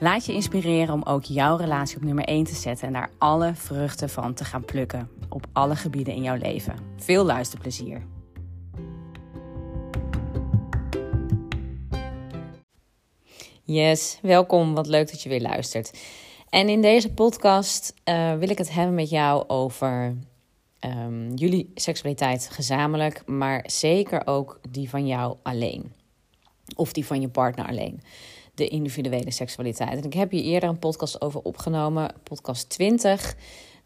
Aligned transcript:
Laat 0.00 0.26
je 0.26 0.32
inspireren 0.32 0.94
om 0.94 1.02
ook 1.02 1.24
jouw 1.24 1.56
relatie 1.56 1.96
op 1.96 2.02
nummer 2.02 2.24
1 2.24 2.44
te 2.44 2.54
zetten 2.54 2.86
en 2.86 2.92
daar 2.92 3.10
alle 3.18 3.54
vruchten 3.54 4.08
van 4.08 4.34
te 4.34 4.44
gaan 4.44 4.64
plukken 4.64 5.08
op 5.28 5.46
alle 5.52 5.76
gebieden 5.76 6.14
in 6.14 6.22
jouw 6.22 6.36
leven. 6.36 6.74
Veel 6.96 7.24
luisterplezier. 7.24 8.02
Yes, 13.64 14.18
welkom. 14.22 14.74
Wat 14.74 14.86
leuk 14.86 15.10
dat 15.10 15.22
je 15.22 15.28
weer 15.28 15.40
luistert. 15.40 15.98
En 16.48 16.68
in 16.68 16.82
deze 16.82 17.12
podcast 17.12 17.94
uh, 18.04 18.34
wil 18.34 18.50
ik 18.50 18.58
het 18.58 18.72
hebben 18.72 18.94
met 18.94 19.10
jou 19.10 19.48
over 19.48 20.16
um, 20.80 21.34
jullie 21.34 21.70
seksualiteit 21.74 22.48
gezamenlijk, 22.52 23.26
maar 23.26 23.64
zeker 23.66 24.26
ook 24.26 24.60
die 24.68 24.88
van 24.88 25.06
jou 25.06 25.36
alleen. 25.42 25.92
Of 26.74 26.92
die 26.92 27.06
van 27.06 27.20
je 27.20 27.28
partner 27.28 27.66
alleen 27.66 28.00
de 28.60 28.68
individuele 28.68 29.30
seksualiteit. 29.30 29.98
En 29.98 30.04
ik 30.04 30.12
heb 30.12 30.30
hier 30.30 30.42
eerder 30.42 30.68
een 30.68 30.78
podcast 30.78 31.20
over 31.20 31.40
opgenomen, 31.42 32.14
podcast 32.22 32.68
20, 32.68 33.36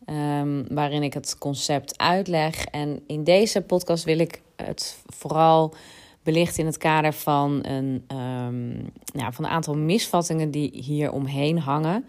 ehm, 0.05 0.65
waarin 0.69 1.03
ik 1.03 1.15
het 1.15 1.39
concept 1.39 1.99
uitleg. 1.99 2.65
En 2.65 3.03
in 3.07 3.25
deze 3.25 3.63
podcast 3.63 4.05
wil 4.05 4.19
ik 4.19 4.43
het 4.57 5.03
vooral 5.07 5.75
belichten 6.23 6.59
in 6.59 6.67
het 6.67 6.77
kader 6.77 7.13
van 7.13 7.65
een, 7.67 8.05
um, 8.17 8.93
ja, 9.05 9.33
van 9.33 9.45
een 9.45 9.51
aantal 9.51 9.77
misvattingen 9.77 10.51
die 10.51 10.71
hier 10.83 11.13
omheen 11.13 11.59
hangen. 11.59 12.07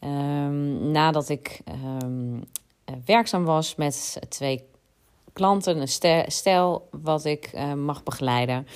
Um, 0.00 0.90
nadat 0.90 1.28
ik 1.28 1.60
werkzaam 3.04 3.44
was 3.44 3.74
met 3.74 4.18
twee 4.28 4.64
klanten, 5.32 5.80
een 5.80 6.24
stel 6.26 6.88
wat 6.90 7.24
ik 7.24 7.50
uh, 7.54 7.72
mag 7.72 8.02
begeleiden, 8.02 8.66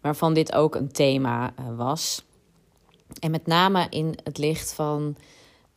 waarvan 0.00 0.34
dit 0.34 0.52
ook 0.52 0.74
een 0.74 0.92
thema 0.92 1.52
uh, 1.60 1.76
was. 1.76 2.26
En 3.20 3.30
met 3.30 3.46
name 3.46 3.86
in 3.90 4.18
het 4.24 4.38
licht 4.38 4.72
van 4.72 5.16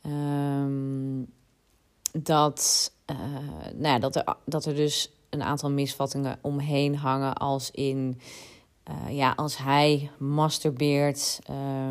um, 0.06 1.26
dat, 2.12 2.92
uh, 3.10 3.16
nou 3.74 3.94
ja, 3.94 3.98
dat, 3.98 4.16
er, 4.16 4.36
dat 4.44 4.64
er 4.64 4.74
dus 4.74 5.10
een 5.30 5.42
aantal 5.42 5.70
misvattingen 5.70 6.38
omheen 6.40 6.96
hangen. 6.96 7.34
Als 7.34 7.70
in, 7.70 8.20
uh, 8.90 9.16
ja, 9.16 9.32
als 9.36 9.58
hij 9.58 10.10
masturbeert, 10.18 11.38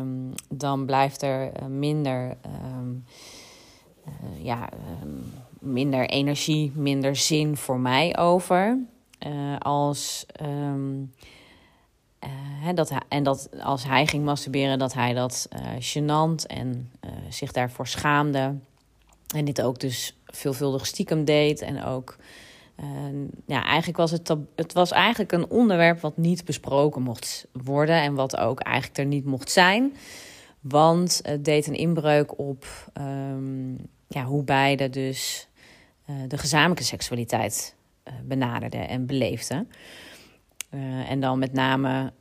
um, 0.00 0.34
dan 0.48 0.86
blijft 0.86 1.22
er 1.22 1.62
uh, 1.62 1.66
minder, 1.66 2.36
um, 2.76 3.04
ja, 4.38 4.68
minder 5.58 6.08
energie, 6.08 6.72
minder 6.74 7.16
zin 7.16 7.56
voor 7.56 7.80
mij 7.80 8.18
over. 8.18 8.78
als 9.58 10.26
uh, 12.24 12.74
dat 12.74 12.88
hij, 12.88 13.00
en 13.08 13.22
dat 13.22 13.48
als 13.62 13.84
hij 13.84 14.06
ging 14.06 14.24
masturberen, 14.24 14.78
dat 14.78 14.94
hij 14.94 15.12
dat 15.12 15.48
uh, 15.52 15.60
gênant 15.78 16.46
en 16.46 16.90
uh, 17.04 17.10
zich 17.28 17.52
daarvoor 17.52 17.86
schaamde. 17.86 18.54
En 19.34 19.44
dit 19.44 19.62
ook 19.62 19.80
dus 19.80 20.16
veelvuldig 20.26 20.86
stiekem 20.86 21.24
deed. 21.24 21.60
En 21.60 21.84
ook, 21.84 22.16
ja, 23.46 23.64
eigenlijk 23.64 23.96
was 23.96 24.10
het, 24.10 24.36
het 24.56 24.72
was 24.72 24.90
eigenlijk 24.90 25.32
een 25.32 25.50
onderwerp 25.50 26.00
wat 26.00 26.16
niet 26.16 26.44
besproken 26.44 27.02
mocht 27.02 27.46
worden. 27.52 28.02
En 28.02 28.14
wat 28.14 28.36
ook 28.36 28.60
eigenlijk 28.60 28.98
er 28.98 29.04
niet 29.04 29.24
mocht 29.24 29.50
zijn. 29.50 29.96
Want 30.60 31.20
het 31.22 31.44
deed 31.44 31.66
een 31.66 31.74
inbreuk 31.74 32.38
op 32.38 32.66
um, 33.00 33.76
ja, 34.08 34.24
hoe 34.24 34.44
beide 34.44 34.90
dus 34.90 35.48
de 36.28 36.38
gezamenlijke 36.38 36.84
seksualiteit 36.84 37.74
benaderden 38.24 38.88
en 38.88 39.06
beleefden. 39.06 39.68
Uh, 40.74 41.10
en 41.10 41.20
dan 41.20 41.38
met 41.38 41.52
name 41.52 42.12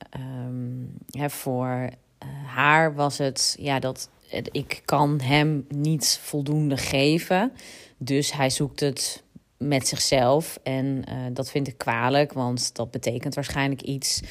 um, 0.45 0.93
voor 1.29 1.67
uh, 1.67 2.29
haar 2.45 2.95
was 2.95 3.17
het 3.17 3.55
ja, 3.59 3.79
dat 3.79 4.09
ik 4.51 4.81
kan 4.85 5.19
hem 5.21 5.65
niet 5.69 6.19
voldoende 6.21 6.77
geven. 6.77 7.51
Dus 7.97 8.33
hij 8.33 8.49
zoekt 8.49 8.79
het 8.79 9.23
met 9.57 9.87
zichzelf. 9.87 10.59
En 10.63 11.03
uh, 11.09 11.15
dat 11.33 11.51
vind 11.51 11.67
ik 11.67 11.77
kwalijk, 11.77 12.33
want 12.33 12.75
dat 12.75 12.91
betekent 12.91 13.35
waarschijnlijk 13.35 13.81
iets. 13.81 14.21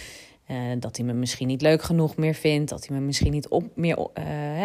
dat 0.78 0.96
hij 0.96 1.06
me 1.06 1.12
misschien 1.12 1.46
niet 1.46 1.62
leuk 1.62 1.82
genoeg 1.82 2.16
meer 2.16 2.34
vindt. 2.34 2.70
Dat 2.70 2.86
hij 2.86 2.98
me 2.98 3.04
misschien 3.04 3.32
niet 3.32 3.48
op, 3.48 3.64
meer 3.76 3.96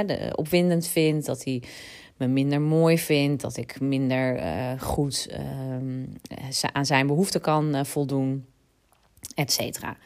de, 0.06 0.32
opwindend 0.36 0.88
vindt. 0.88 1.26
Dat 1.26 1.44
hij 1.44 1.64
me 2.18 2.28
minder 2.28 2.62
mooi 2.62 3.00
vindt. 3.00 3.42
Dat 3.42 3.58
ik 3.58 3.80
minder 3.80 4.40
goed 4.80 5.28
ehm, 5.30 6.06
aan 6.74 6.86
zijn 6.86 7.08
behoeften 7.08 7.42
kan 7.42 7.86
voldoen 7.86 8.46
et 9.36 9.52
cetera. 9.52 9.98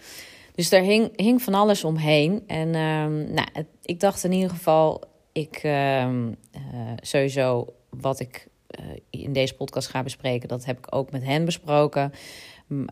Dus 0.55 0.69
daar 0.69 0.81
hing, 0.81 1.11
hing 1.15 1.41
van 1.41 1.53
alles 1.53 1.83
omheen. 1.83 2.43
En 2.47 2.75
um, 2.75 3.33
nou, 3.33 3.47
ik 3.81 3.99
dacht 3.99 4.23
in 4.23 4.31
ieder 4.31 4.49
geval, 4.49 5.03
ik 5.31 5.63
uh, 5.63 6.07
sowieso 6.95 7.73
wat 7.89 8.19
ik 8.19 8.47
uh, 8.79 8.85
in 9.09 9.33
deze 9.33 9.55
podcast 9.55 9.87
ga 9.87 10.03
bespreken, 10.03 10.47
dat 10.47 10.65
heb 10.65 10.77
ik 10.77 10.95
ook 10.95 11.11
met 11.11 11.23
hen 11.23 11.45
besproken. 11.45 12.13
Uh, 12.67 12.83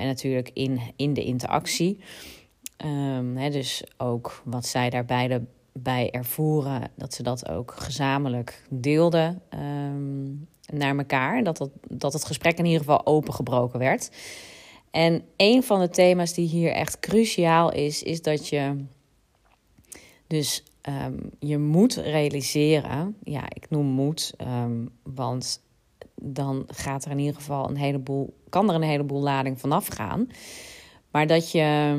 en 0.00 0.06
natuurlijk 0.06 0.50
in, 0.54 0.80
in 0.96 1.12
de 1.12 1.24
interactie. 1.24 1.98
Um, 2.84 3.36
hè, 3.36 3.50
dus 3.50 3.84
ook 3.96 4.42
wat 4.44 4.66
zij 4.66 4.90
daar 4.90 5.04
beide 5.04 5.42
bij 5.72 6.10
ervoeren, 6.10 6.90
dat 6.96 7.14
ze 7.14 7.22
dat 7.22 7.48
ook 7.48 7.74
gezamenlijk 7.76 8.62
deelden 8.70 9.42
naar 10.72 10.96
elkaar. 10.96 11.42
Dat, 11.42 11.56
dat, 11.56 11.70
dat 11.88 12.12
het 12.12 12.24
gesprek 12.24 12.58
in 12.58 12.64
ieder 12.64 12.80
geval 12.80 13.06
opengebroken 13.06 13.78
werd. 13.78 14.10
En 14.90 15.22
een 15.36 15.62
van 15.62 15.80
de 15.80 15.88
thema's 15.88 16.34
die 16.34 16.48
hier 16.48 16.72
echt 16.72 17.00
cruciaal 17.00 17.72
is, 17.72 18.02
is 18.02 18.22
dat 18.22 18.48
je 18.48 18.84
dus 20.26 20.64
um, 20.88 21.30
je 21.38 21.58
moet 21.58 21.94
realiseren. 21.94 23.16
Ja, 23.22 23.44
ik 23.48 23.70
noem 23.70 23.86
moet, 23.86 24.34
um, 24.38 24.90
want 25.02 25.62
dan 26.14 26.64
gaat 26.66 27.04
er 27.04 27.10
in 27.10 27.18
ieder 27.18 27.34
geval 27.34 27.68
een 27.68 27.76
heleboel, 27.76 28.36
kan 28.48 28.68
er 28.68 28.74
een 28.74 28.82
heleboel 28.82 29.20
lading 29.20 29.60
vanaf 29.60 29.86
gaan. 29.86 30.28
Maar 31.10 31.26
dat 31.26 31.50
je 31.50 31.96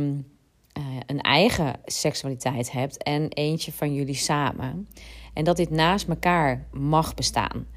uh, 0.78 0.84
een 1.06 1.22
eigen 1.22 1.80
seksualiteit 1.86 2.72
hebt 2.72 3.04
en 3.04 3.30
eentje 3.30 3.72
van 3.72 3.94
jullie 3.94 4.16
samen. 4.16 4.88
En 5.34 5.44
dat 5.44 5.58
dit 5.58 5.70
naast 5.70 6.08
elkaar 6.08 6.68
mag 6.72 7.14
bestaan. 7.14 7.68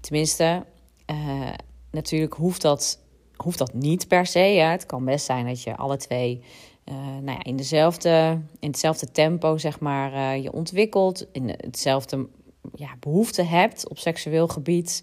Tenminste, 0.00 0.64
uh, 1.10 1.50
natuurlijk 1.90 2.34
hoeft 2.34 2.62
dat 2.62 3.03
hoeft 3.36 3.58
dat 3.58 3.74
niet 3.74 4.08
per 4.08 4.26
se. 4.26 4.40
Ja. 4.40 4.70
Het 4.70 4.86
kan 4.86 5.04
best 5.04 5.24
zijn 5.24 5.46
dat 5.46 5.62
je 5.62 5.76
alle 5.76 5.96
twee 5.96 6.42
uh, 6.84 6.94
nou 6.96 7.38
ja, 7.38 7.44
in, 7.44 7.56
dezelfde, 7.56 8.40
in 8.58 8.68
hetzelfde 8.68 9.10
tempo 9.10 9.58
zeg 9.58 9.80
maar, 9.80 10.12
uh, 10.12 10.42
je 10.42 10.52
ontwikkelt. 10.52 11.26
In 11.32 11.48
hetzelfde 11.48 12.26
ja, 12.74 12.96
behoefte 13.00 13.42
hebt 13.42 13.88
op 13.88 13.98
seksueel 13.98 14.48
gebied. 14.48 15.02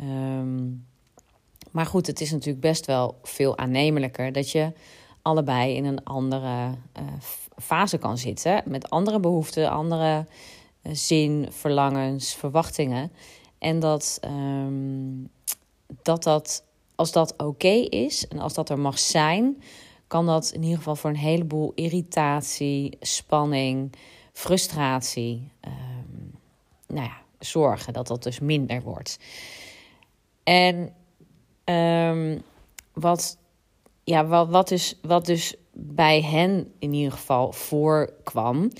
Um, 0.00 0.86
maar 1.70 1.86
goed, 1.86 2.06
het 2.06 2.20
is 2.20 2.30
natuurlijk 2.30 2.60
best 2.60 2.86
wel 2.86 3.18
veel 3.22 3.58
aannemelijker 3.58 4.32
dat 4.32 4.50
je 4.50 4.72
allebei 5.22 5.74
in 5.74 5.84
een 5.84 6.04
andere 6.04 6.74
uh, 6.98 7.02
fase 7.62 7.98
kan 7.98 8.18
zitten. 8.18 8.62
Met 8.64 8.90
andere 8.90 9.20
behoeften, 9.20 9.70
andere 9.70 10.26
zin, 10.82 11.46
verlangens, 11.50 12.34
verwachtingen. 12.34 13.12
En 13.58 13.78
dat, 13.80 14.18
ehm, 14.20 15.12
dat, 16.02 16.22
dat 16.22 16.64
als 16.96 17.12
dat 17.12 17.34
oké 17.36 17.86
is 17.88 18.28
en 18.28 18.38
als 18.38 18.54
dat 18.54 18.70
er 18.70 18.78
mag 18.78 18.98
zijn, 18.98 19.62
kan 20.06 20.26
dat 20.26 20.50
in 20.54 20.62
ieder 20.62 20.78
geval 20.78 20.96
voor 20.96 21.10
een 21.10 21.16
heleboel 21.16 21.72
irritatie, 21.74 22.96
spanning, 23.00 23.92
frustratie, 24.32 25.50
um, 25.66 26.34
nou 26.86 27.06
ja, 27.06 27.16
zorgen 27.38 27.92
dat 27.92 28.06
dat 28.06 28.22
dus 28.22 28.40
minder 28.40 28.82
wordt. 28.82 29.18
En 30.42 30.94
um, 31.64 32.42
wat, 32.92 33.38
ja, 34.04 34.26
wat, 34.26 34.48
wat, 34.48 34.68
dus, 34.68 34.98
wat 35.02 35.26
dus 35.26 35.54
bij 35.72 36.22
hen 36.22 36.72
in 36.78 36.92
ieder 36.92 37.12
geval 37.12 37.52
voorkwam. 37.52 38.70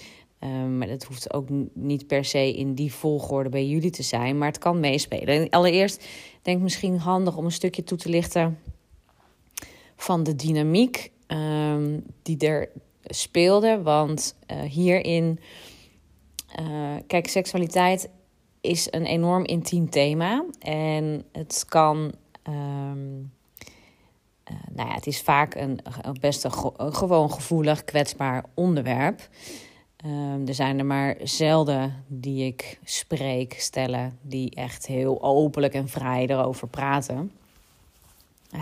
Um, 0.40 0.78
maar 0.78 0.88
dat 0.88 1.04
hoeft 1.04 1.32
ook 1.32 1.48
niet 1.72 2.06
per 2.06 2.24
se 2.24 2.56
in 2.56 2.74
die 2.74 2.92
volgorde 2.92 3.48
bij 3.48 3.66
jullie 3.66 3.90
te 3.90 4.02
zijn, 4.02 4.38
maar 4.38 4.48
het 4.48 4.58
kan 4.58 4.80
meespelen. 4.80 5.26
En 5.26 5.50
allereerst 5.50 6.04
denk 6.46 6.62
misschien 6.62 6.98
handig 6.98 7.36
om 7.36 7.44
een 7.44 7.52
stukje 7.52 7.84
toe 7.84 7.98
te 7.98 8.08
lichten 8.08 8.58
van 9.96 10.22
de 10.22 10.34
dynamiek 10.34 11.12
um, 11.26 12.04
die 12.22 12.38
er 12.38 12.68
speelde. 13.04 13.82
Want 13.82 14.36
uh, 14.50 14.60
hierin, 14.60 15.40
uh, 16.60 16.94
kijk, 17.06 17.28
seksualiteit 17.28 18.08
is 18.60 18.88
een 18.90 19.04
enorm 19.04 19.44
intiem 19.44 19.90
thema. 19.90 20.44
En 20.58 21.24
het 21.32 21.64
kan. 21.68 22.12
Um, 22.48 23.32
uh, 24.50 24.56
nou 24.74 24.88
ja, 24.88 24.94
het 24.94 25.06
is 25.06 25.20
vaak 25.22 25.54
een, 25.54 25.80
best 26.20 26.44
een, 26.44 26.52
gewoon 26.94 27.32
gevoelig, 27.32 27.84
kwetsbaar 27.84 28.44
onderwerp. 28.54 29.28
Um, 30.06 30.46
er 30.48 30.54
zijn 30.54 30.78
er 30.78 30.84
maar 30.84 31.16
zelden 31.22 32.04
die 32.06 32.46
ik 32.46 32.78
spreek, 32.84 33.54
stellen, 33.58 34.18
die 34.22 34.50
echt 34.54 34.86
heel 34.86 35.22
openlijk 35.22 35.74
en 35.74 35.88
vrij 35.88 36.26
erover 36.26 36.68
praten. 36.68 37.32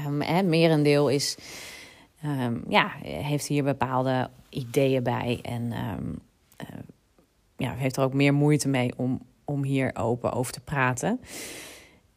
Um, 0.06 0.22
en 0.22 0.48
merendeel 0.48 1.08
is, 1.08 1.36
um, 2.24 2.64
ja, 2.68 2.92
heeft 3.02 3.46
hier 3.46 3.64
bepaalde 3.64 4.30
ideeën 4.48 5.02
bij 5.02 5.38
en 5.42 5.62
uh, 5.62 6.66
ja, 7.56 7.74
heeft 7.74 7.96
er 7.96 8.04
ook 8.04 8.14
meer 8.14 8.34
moeite 8.34 8.68
mee 8.68 8.92
om, 8.96 9.20
om 9.44 9.64
hier 9.64 9.96
open 9.96 10.32
over 10.32 10.52
te 10.52 10.60
praten. 10.60 11.20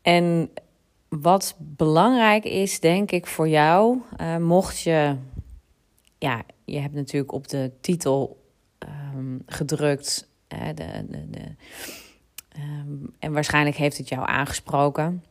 En 0.02 0.50
wat 1.10 1.56
belangrijk 1.60 2.44
is, 2.44 2.80
denk 2.80 3.12
ik, 3.12 3.28
voor 3.28 3.48
jou, 3.48 4.02
uh, 4.22 4.38
mocht 4.38 4.80
je, 4.80 5.16
ja, 6.18 6.42
je 6.66 6.80
hebt 6.80 6.94
natuurlijk 6.94 7.32
op 7.32 7.48
de 7.48 7.72
titel 7.82 8.46
gedrukt. 9.46 10.30
de, 10.48 10.74
de, 10.76 11.30
de, 11.30 11.56
um, 12.60 13.14
en 13.20 13.34
waarschijnlijk 13.34 13.76
heeft 13.76 13.98
het 13.98 14.10
jou 14.10 14.28
aangesproken. 14.28 15.24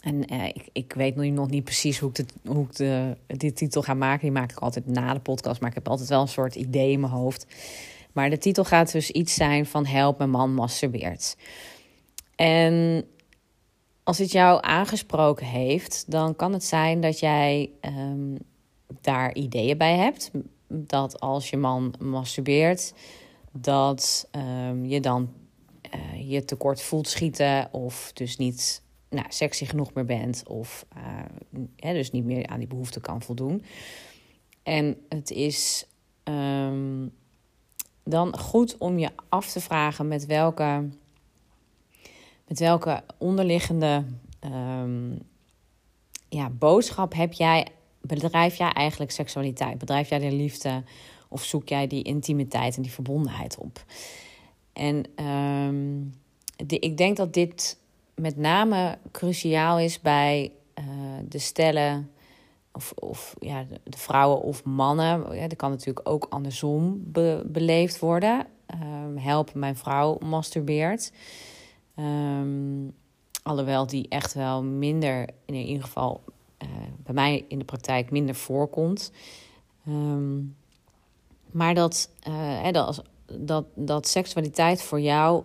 En 0.00 0.34
uh, 0.34 0.46
ik, 0.46 0.68
ik 0.72 0.92
weet 0.92 1.16
nu 1.16 1.30
nog 1.30 1.50
niet 1.50 1.64
precies 1.64 1.98
hoe 1.98 2.08
ik, 2.08 2.14
de, 2.14 2.24
hoe 2.44 2.64
ik 2.64 2.76
de, 2.76 3.16
die 3.26 3.52
titel 3.52 3.82
ga 3.82 3.94
maken. 3.94 4.20
Die 4.20 4.30
maak 4.30 4.50
ik 4.50 4.58
altijd 4.58 4.86
na 4.86 5.14
de 5.14 5.20
podcast. 5.20 5.60
Maar 5.60 5.68
ik 5.68 5.74
heb 5.74 5.88
altijd 5.88 6.08
wel 6.08 6.20
een 6.20 6.28
soort 6.28 6.54
idee 6.54 6.92
in 6.92 7.00
mijn 7.00 7.12
hoofd. 7.12 7.46
Maar 8.12 8.30
de 8.30 8.38
titel 8.38 8.64
gaat 8.64 8.92
dus 8.92 9.10
iets 9.10 9.34
zijn 9.34 9.66
van 9.66 9.86
help, 9.86 10.18
mijn 10.18 10.30
man 10.30 10.54
masturbeert. 10.54 11.36
En 12.36 13.04
als 14.02 14.18
het 14.18 14.32
jou 14.32 14.58
aangesproken 14.62 15.46
heeft, 15.46 16.04
dan 16.08 16.36
kan 16.36 16.52
het 16.52 16.64
zijn 16.64 17.00
dat 17.00 17.18
jij 17.18 17.70
um, 17.80 18.38
daar 19.00 19.34
ideeën 19.34 19.78
bij 19.78 19.96
hebt 19.96 20.30
dat 20.72 21.20
als 21.20 21.50
je 21.50 21.56
man 21.56 21.94
masturbeert, 21.98 22.94
dat 23.52 24.28
um, 24.68 24.84
je 24.84 25.00
dan 25.00 25.32
uh, 25.94 26.30
je 26.30 26.44
tekort 26.44 26.82
voelt 26.82 27.08
schieten 27.08 27.68
of 27.72 28.10
dus 28.14 28.36
niet 28.36 28.82
nou, 29.08 29.26
sexy 29.28 29.64
genoeg 29.64 29.94
meer 29.94 30.04
bent 30.04 30.42
of 30.46 30.86
uh, 30.96 31.92
dus 31.92 32.10
niet 32.10 32.24
meer 32.24 32.46
aan 32.46 32.58
die 32.58 32.68
behoefte 32.68 33.00
kan 33.00 33.22
voldoen. 33.22 33.64
En 34.62 34.96
het 35.08 35.30
is 35.30 35.86
um, 36.24 37.12
dan 38.04 38.38
goed 38.38 38.78
om 38.78 38.98
je 38.98 39.10
af 39.28 39.50
te 39.50 39.60
vragen 39.60 40.08
met 40.08 40.26
welke, 40.26 40.88
met 42.48 42.58
welke 42.58 43.02
onderliggende 43.18 44.04
um, 44.44 45.18
ja, 46.28 46.50
boodschap 46.50 47.14
heb 47.14 47.32
jij 47.32 47.66
bedrijf 48.02 48.54
jij 48.54 48.70
eigenlijk 48.70 49.10
seksualiteit? 49.10 49.78
Bedrijf 49.78 50.08
jij 50.08 50.18
de 50.18 50.32
liefde? 50.32 50.82
Of 51.28 51.44
zoek 51.44 51.68
jij 51.68 51.86
die 51.86 52.02
intimiteit 52.02 52.76
en 52.76 52.82
die 52.82 52.92
verbondenheid 52.92 53.58
op? 53.58 53.84
En 54.72 55.24
um, 55.26 56.14
de, 56.66 56.78
ik 56.78 56.96
denk 56.96 57.16
dat 57.16 57.34
dit 57.34 57.78
met 58.14 58.36
name 58.36 58.98
cruciaal 59.10 59.78
is 59.78 60.00
bij 60.00 60.52
uh, 60.78 60.84
de 61.28 61.38
stellen, 61.38 62.10
of, 62.72 62.92
of 62.92 63.34
ja, 63.40 63.66
de, 63.84 63.98
vrouwen 63.98 64.42
of 64.42 64.64
mannen. 64.64 65.34
Ja, 65.36 65.48
dat 65.48 65.58
kan 65.58 65.70
natuurlijk 65.70 66.08
ook 66.08 66.26
andersom 66.30 67.00
be, 67.04 67.42
beleefd 67.46 67.98
worden. 67.98 68.46
Um, 68.82 69.16
help, 69.16 69.54
mijn 69.54 69.76
vrouw 69.76 70.18
masturbeert. 70.24 71.12
Um, 71.96 72.94
alhoewel 73.42 73.86
die 73.86 74.08
echt 74.08 74.34
wel 74.34 74.62
minder, 74.62 75.28
in 75.44 75.54
ieder 75.54 75.82
geval 75.82 76.20
uh, 76.62 76.68
bij 76.96 77.14
mij 77.14 77.44
in 77.48 77.58
de 77.58 77.64
praktijk 77.64 78.10
minder 78.10 78.34
voorkomt. 78.34 79.12
Um, 79.88 80.56
maar 81.50 81.74
dat, 81.74 82.10
uh, 82.28 82.70
dat, 82.70 83.02
dat, 83.26 83.64
dat 83.74 84.08
seksualiteit 84.08 84.82
voor 84.82 85.00
jou 85.00 85.44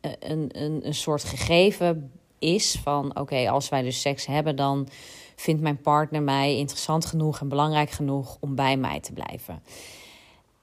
eh, 0.00 0.10
een, 0.18 0.62
een, 0.62 0.86
een 0.86 0.94
soort 0.94 1.24
gegeven 1.24 2.10
is 2.38 2.80
van 2.82 3.18
oké, 3.18 3.50
als 3.50 3.68
wij 3.68 3.82
dus 3.82 4.00
seks 4.00 4.26
hebben, 4.26 4.56
dan 4.56 4.88
vindt 5.36 5.62
mijn 5.62 5.80
partner 5.80 6.22
mij 6.22 6.56
interessant 6.56 7.06
genoeg 7.06 7.40
en 7.40 7.48
belangrijk 7.48 7.90
genoeg 7.90 8.36
om 8.40 8.54
bij 8.54 8.76
mij 8.76 9.00
te 9.00 9.12
blijven. 9.12 9.62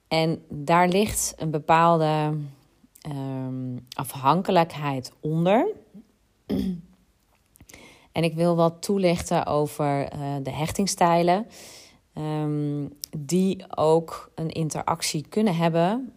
En 0.07 0.44
daar 0.49 0.88
ligt 0.88 1.33
een 1.38 1.51
bepaalde 1.51 2.38
um, 3.09 3.88
afhankelijkheid 3.94 5.11
onder. 5.19 5.67
En 8.13 8.24
ik 8.24 8.33
wil 8.33 8.56
wat 8.56 8.81
toelichten 8.81 9.45
over 9.45 10.13
uh, 10.13 10.36
de 10.44 10.51
hechtingstijlen. 10.51 11.48
Um, 12.18 12.94
die 13.18 13.77
ook 13.77 14.31
een 14.36 14.50
interactie 14.50 15.25
kunnen 15.30 15.56
hebben. 15.56 16.14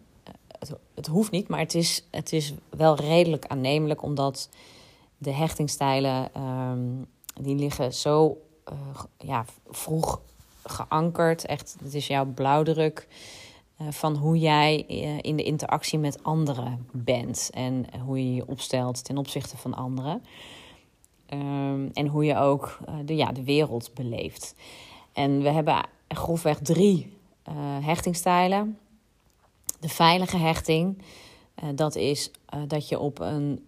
Het, 0.59 0.73
het, 0.95 1.07
hoeft 1.07 1.31
niet, 1.31 1.47
maar 1.47 1.59
het 1.59 1.75
is, 1.75 2.07
het 2.11 2.33
is 2.33 2.53
wel 2.69 2.95
redelijk 2.95 3.45
aannemelijk, 3.45 4.01
omdat 4.01 4.49
de 5.17 5.31
hechtingstijlen 5.31 6.41
um, 6.41 7.07
die 7.41 7.55
liggen 7.55 7.93
zo 7.93 8.37
uh, 8.71 9.03
ja, 9.17 9.45
vroeg 9.69 10.21
geankerd. 10.63 11.45
Echt, 11.45 11.75
het 11.83 11.93
is 11.93 12.07
jouw 12.07 12.25
blauwdruk 12.25 13.07
uh, 13.81 13.87
van 13.91 14.15
hoe 14.15 14.37
jij 14.37 14.77
in 15.21 15.35
de 15.35 15.43
interactie 15.43 15.99
met 15.99 16.23
anderen 16.23 16.87
bent 16.91 17.49
en 17.53 17.85
hoe 18.05 18.17
je 18.17 18.33
je 18.33 18.47
opstelt 18.47 19.03
ten 19.03 19.17
opzichte 19.17 19.57
van 19.57 19.73
anderen. 19.73 20.23
Um, 21.33 21.89
en 21.93 22.07
hoe 22.07 22.25
je 22.25 22.37
ook 22.37 22.79
uh, 22.89 22.95
de, 23.05 23.15
ja, 23.15 23.31
de 23.31 23.43
wereld 23.43 23.91
beleeft. 23.93 24.55
En 25.13 25.41
we 25.41 25.49
hebben 25.49 25.85
grofweg 26.07 26.59
drie 26.59 27.17
uh, 27.49 27.55
hechtingstijlen. 27.85 28.77
De 29.79 29.89
veilige 29.89 30.37
hechting, 30.37 31.01
uh, 31.63 31.69
dat 31.75 31.95
is 31.95 32.31
dat 32.67 32.89
je 32.89 32.99
op 32.99 33.19
een 33.19 33.65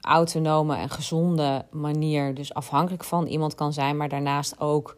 autonome 0.00 0.76
en 0.76 0.90
gezonde 0.90 1.64
manier, 1.70 2.34
dus 2.34 2.54
afhankelijk 2.54 3.04
van 3.04 3.26
iemand 3.26 3.54
kan 3.54 3.72
zijn, 3.72 3.96
maar 3.96 4.08
daarnaast 4.08 4.60
ook 4.60 4.96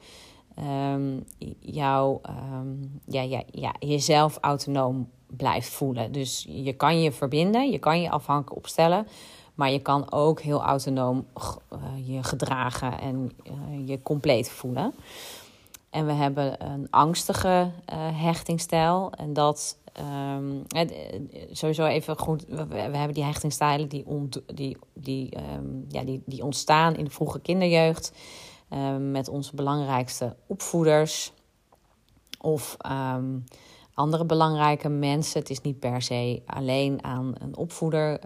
um, 0.59 1.25
jou, 1.61 2.19
um, 2.53 3.01
ja, 3.07 3.21
ja, 3.21 3.43
ja, 3.51 3.75
jezelf 3.79 4.39
autonoom 4.41 5.09
blijft 5.27 5.69
voelen. 5.69 6.13
Dus 6.13 6.47
je 6.49 6.73
kan 6.73 7.01
je 7.01 7.13
verbinden, 7.13 7.71
je 7.71 7.79
kan 7.79 8.01
je 8.01 8.11
afhankelijk 8.11 8.57
opstellen, 8.57 9.07
maar 9.55 9.71
je 9.71 9.81
kan 9.81 10.13
ook 10.13 10.41
heel 10.41 10.63
autonoom 10.63 11.27
je 12.05 12.23
gedragen 12.23 13.01
en 13.01 13.33
uh, 13.45 13.89
je 13.89 14.03
compleet 14.03 14.51
voelen. 14.51 14.95
En 15.91 16.07
we 16.07 16.13
hebben 16.13 16.65
een 16.65 16.87
angstige 16.91 17.71
uh, 17.93 17.97
hechtingstijl. 18.23 19.13
En 19.13 19.33
dat 19.33 19.79
um, 20.35 20.63
sowieso 21.51 21.87
even 21.87 22.19
goed. 22.19 22.45
We, 22.49 22.77
hebben 22.77 23.15
die 23.15 23.25
hechtingstijlen 23.25 23.89
die, 23.89 24.07
ont, 24.07 24.43
die, 24.55 24.77
die, 24.95 25.37
um, 25.57 25.85
ja, 25.89 26.05
die, 26.05 26.23
die 26.27 26.45
ontstaan 26.45 26.97
in 26.97 27.05
de 27.05 27.11
vroege 27.11 27.41
kinderjeugd. 27.41 28.13
Um, 28.71 29.11
met 29.11 29.29
onze 29.29 29.55
belangrijkste 29.55 30.37
opvoeders. 30.47 31.33
Of 32.41 32.77
andere 33.95 34.25
belangrijke 34.25 34.89
mensen. 34.89 35.41
Het 35.41 35.51
is 35.51 35.61
niet 35.61 35.79
per 35.79 36.03
se 36.03 36.43
alleen 36.47 37.05
aan 37.05 37.35
een 37.39 37.57
opvoeder 37.57 38.19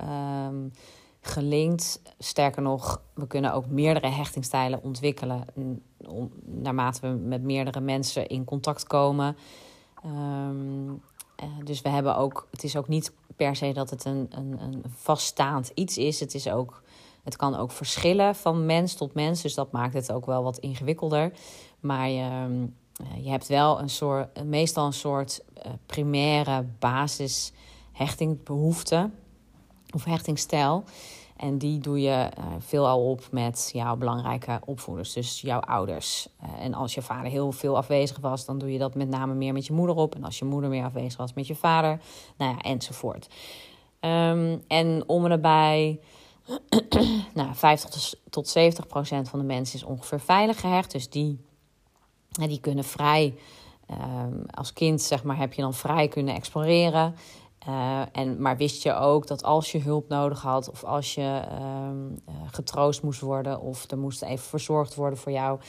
gelinkt. 1.21 2.03
Sterker 2.19 2.63
nog, 2.63 3.03
we 3.15 3.27
kunnen 3.27 3.53
ook 3.53 3.67
meerdere 3.67 4.09
hechtingstijlen 4.09 4.83
ontwikkelen 4.83 5.45
naarmate 6.45 7.01
we 7.01 7.09
met 7.09 7.43
meerdere 7.43 7.81
mensen 7.81 8.27
in 8.27 8.45
contact 8.45 8.87
komen. 8.87 9.37
Um, 10.07 11.03
dus 11.65 11.83
we 11.83 11.89
hebben 11.89 12.17
ook, 12.17 12.49
het 12.51 12.65
is 12.65 12.77
ook 12.77 12.89
niet 12.89 13.13
per 13.37 13.57
se 13.57 13.73
dat 13.73 13.91
het 13.91 14.05
een, 14.05 14.27
een, 14.31 14.61
een 14.63 14.85
vaststaand 14.89 15.71
iets 15.75 15.99
is. 15.99 16.21
Het, 16.21 16.35
is 16.35 16.49
ook, 16.49 16.83
het 17.25 17.37
kan 17.37 17.57
ook 17.57 17.71
verschillen 17.71 18.35
van 18.35 18.67
mens 18.67 18.95
tot 18.95 19.15
mens. 19.15 19.43
Dus 19.43 19.55
dat 19.55 19.73
maakt 19.73 19.95
het 19.95 20.13
ook 20.13 20.27
wel 20.27 20.43
wat 20.43 20.59
ingewikkelder. 20.59 21.33
Maar 21.81 22.09
je, 22.09 22.29
eh, 22.97 23.25
je 23.25 23.31
hebt 23.31 23.47
wel 23.47 23.81
een 23.81 23.91
soort, 23.91 24.45
meestal 24.45 24.87
een 24.87 24.93
soort 24.93 25.45
uh, 25.57 25.73
primaire 25.87 26.65
basis 26.79 27.53
hechtingbehoefte 27.93 29.11
of 29.95 30.05
hechtingstijl. 30.05 30.85
En 31.37 31.59
die 31.59 31.79
doe 31.79 32.01
je 32.01 32.31
uh, 32.39 32.45
veelal 32.59 33.11
op 33.11 33.29
met 33.31 33.71
jouw 33.73 33.97
belangrijke 33.97 34.61
opvoeders, 34.65 35.13
dus 35.13 35.41
jouw 35.41 35.61
ouders. 35.61 36.29
Uh, 36.45 36.65
en 36.65 36.75
als 36.75 36.95
je 36.95 37.03
vader 37.03 37.31
heel 37.31 37.53
veel 37.53 37.77
afwezig 37.77 38.19
was, 38.19 38.45
dan 38.45 38.59
doe 38.59 38.73
je 38.73 38.79
dat 38.79 38.95
met 38.95 39.09
name 39.09 39.35
meer 39.35 39.53
met 39.53 39.67
je 39.67 39.73
moeder 39.73 39.97
op. 39.97 40.15
En 40.15 40.25
als 40.25 40.39
je 40.39 40.45
moeder 40.45 40.71
meer 40.71 40.85
afwezig 40.85 41.17
was, 41.17 41.33
met 41.33 41.47
je 41.47 41.55
vader. 41.55 42.01
Nou 42.37 42.53
ja, 42.53 42.59
enzovoort. 42.59 43.29
Um, 44.01 44.63
en 44.69 45.03
om 45.07 45.27
en 45.27 45.31
nou, 47.35 47.55
50 47.55 48.15
tot 48.31 48.49
70 48.49 48.87
procent 48.87 49.29
van 49.29 49.39
de 49.39 49.45
mensen 49.45 49.79
is 49.79 49.85
ongeveer 49.85 50.21
veilig 50.21 50.61
gehecht. 50.61 50.91
Dus 50.91 51.09
die, 51.09 51.45
die 52.29 52.61
kunnen 52.61 52.85
vrij, 52.85 53.35
um, 53.91 54.43
als 54.51 54.73
kind 54.73 55.03
zeg 55.03 55.25
maar, 55.25 55.37
heb 55.37 55.53
je 55.53 55.63
dan 55.63 55.75
vrij 55.75 56.09
kunnen 56.09 56.35
exploreren. 56.35 57.15
Uh, 57.69 58.03
en, 58.13 58.43
maar 58.43 58.57
wist 58.57 58.83
je 58.83 58.95
ook 58.95 59.27
dat 59.27 59.43
als 59.43 59.73
je 59.73 59.79
hulp 59.79 60.09
nodig 60.09 60.43
had, 60.43 60.71
of 60.71 60.85
als 60.85 61.15
je 61.15 61.43
uh, 61.61 62.35
getroost 62.47 63.03
moest 63.03 63.21
worden, 63.21 63.61
of 63.61 63.91
er 63.91 63.99
moest 63.99 64.23
even 64.23 64.45
verzorgd 64.45 64.95
worden 64.95 65.19
voor 65.19 65.33
jou, 65.33 65.61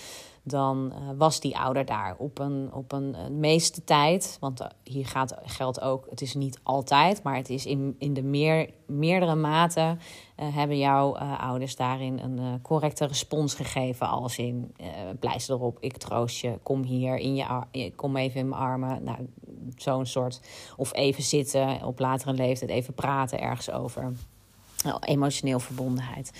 dan 0.44 0.92
uh, 0.94 0.98
was 1.18 1.40
die 1.40 1.58
ouder 1.58 1.86
daar 1.86 2.16
op 2.18 2.40
een, 2.40 2.70
op 2.74 2.92
een 2.92 3.16
meeste 3.40 3.84
tijd. 3.84 4.38
Want 4.40 4.68
hier 4.84 5.08
gaat, 5.08 5.36
geldt 5.44 5.82
ook, 5.82 6.08
het 6.10 6.22
is 6.22 6.34
niet 6.36 6.60
altijd, 6.64 7.24
maar 7.24 7.36
het 7.36 7.50
is 7.50 7.66
in, 7.66 7.96
in 7.98 8.14
de 8.14 8.24
meer, 8.24 8.70
meerdere 8.86 9.36
mate 9.36 9.98
hebben 10.36 10.78
jouw 10.78 11.18
ouders 11.18 11.76
daarin 11.76 12.20
een 12.20 12.62
correcte 12.62 13.06
respons 13.06 13.54
gegeven. 13.54 14.08
Als 14.08 14.38
in 14.38 14.76
pleister 15.20 15.56
erop, 15.56 15.78
ik 15.80 15.98
troost 15.98 16.42
je, 16.42 16.60
kom 16.64 16.84
hier, 16.84 17.18
in 17.18 17.36
je 17.36 17.92
kom 17.96 18.18
even 18.18 18.40
in 18.40 18.50
mijn 18.50 18.62
armen. 18.62 19.04
Nou, 19.04 19.18
zo'n 19.76 20.06
soort. 20.06 20.40
Of 20.78 20.94
even 20.94 21.24
zitten 21.24 21.86
op 21.86 22.00
latere 22.00 22.34
leeftijd, 22.34 22.70
even 22.70 22.94
praten 22.94 23.42
ergens 23.42 23.72
over. 23.72 24.14
Nou, 24.84 25.00
emotioneel 25.00 25.60
verbondenheid. 25.60 26.32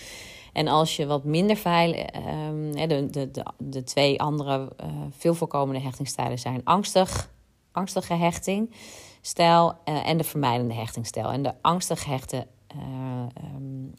En 0.54 0.68
als 0.68 0.96
je 0.96 1.06
wat 1.06 1.24
minder 1.24 1.56
veilig. 1.56 2.06
Um, 2.50 2.76
de, 2.88 3.08
de, 3.10 3.32
de, 3.32 3.44
de 3.58 3.84
twee 3.84 4.22
andere 4.22 4.72
uh, 4.84 4.88
veel 5.10 5.34
voorkomende 5.34 5.82
hechtingstijlen 5.82 6.40
zijn 6.40 6.62
angstig, 6.64 7.30
angstige 7.72 8.14
hechting. 8.14 8.74
Stijl 9.22 9.74
uh, 9.86 10.08
en 10.08 10.18
de 10.18 10.24
vermijdende 10.24 10.74
hechtingstijl. 10.74 11.32
En 11.32 11.44
de 11.44 11.54
angstig 11.62 12.06
hechten, 12.06 12.48
uh, 12.76 13.54
um, 13.56 13.94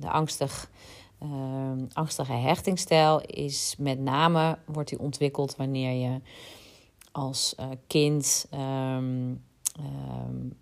de 0.00 0.10
angstig, 0.10 0.70
ehm, 1.18 1.84
angstige 1.92 2.32
hechtingstijl 2.32 3.20
is 3.20 3.74
met 3.78 3.98
name 3.98 4.58
wordt 4.66 4.88
die 4.88 4.98
ontwikkeld 4.98 5.56
wanneer 5.56 5.92
je 5.92 6.20
als 7.12 7.54
uh, 7.60 7.66
kind 7.86 8.46
um, 8.54 9.44
um, 9.80 10.60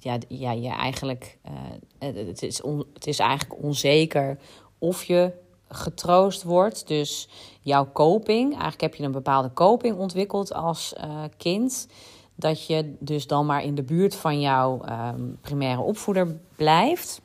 ja, 0.00 0.18
ja, 0.28 0.50
je 0.50 0.68
eigenlijk, 0.68 1.38
uh, 1.46 2.12
het, 2.26 2.42
is 2.42 2.62
on, 2.62 2.84
het 2.94 3.06
is 3.06 3.18
eigenlijk 3.18 3.62
onzeker 3.62 4.38
of 4.78 5.04
je 5.04 5.32
getroost 5.68 6.42
wordt. 6.42 6.88
Dus 6.88 7.28
jouw 7.60 7.92
coping, 7.92 8.50
eigenlijk 8.52 8.80
heb 8.80 8.94
je 8.94 9.02
een 9.02 9.12
bepaalde 9.12 9.52
coping 9.52 9.96
ontwikkeld 9.96 10.52
als 10.52 10.94
uh, 11.04 11.22
kind. 11.36 11.88
Dat 12.34 12.66
je 12.66 12.96
dus 12.98 13.26
dan 13.26 13.46
maar 13.46 13.62
in 13.62 13.74
de 13.74 13.82
buurt 13.82 14.14
van 14.14 14.40
jouw 14.40 14.84
um, 14.88 15.38
primaire 15.40 15.80
opvoeder 15.80 16.40
blijft. 16.56 17.20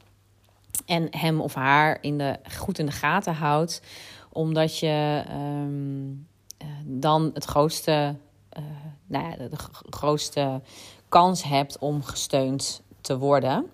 En 0.86 1.08
hem 1.12 1.42
of 1.42 1.54
haar 1.54 1.98
in 2.02 2.18
de, 2.18 2.40
goed 2.58 2.80
in 2.80 2.86
de 2.86 2.92
gaten 2.92 3.34
houdt. 3.34 3.82
Omdat 4.32 4.80
je 4.80 5.24
dan 6.84 7.32
het 7.34 7.46
grootste 7.46 8.16
uh, 8.58 8.64
nou 9.06 9.30
ja, 9.30 9.48
de, 9.48 9.58
grootste 9.90 10.62
kans 11.10 11.44
hebt 11.44 11.78
om 11.78 12.04
gesteund 12.04 12.82
te 13.02 13.18
worden. 13.18 13.72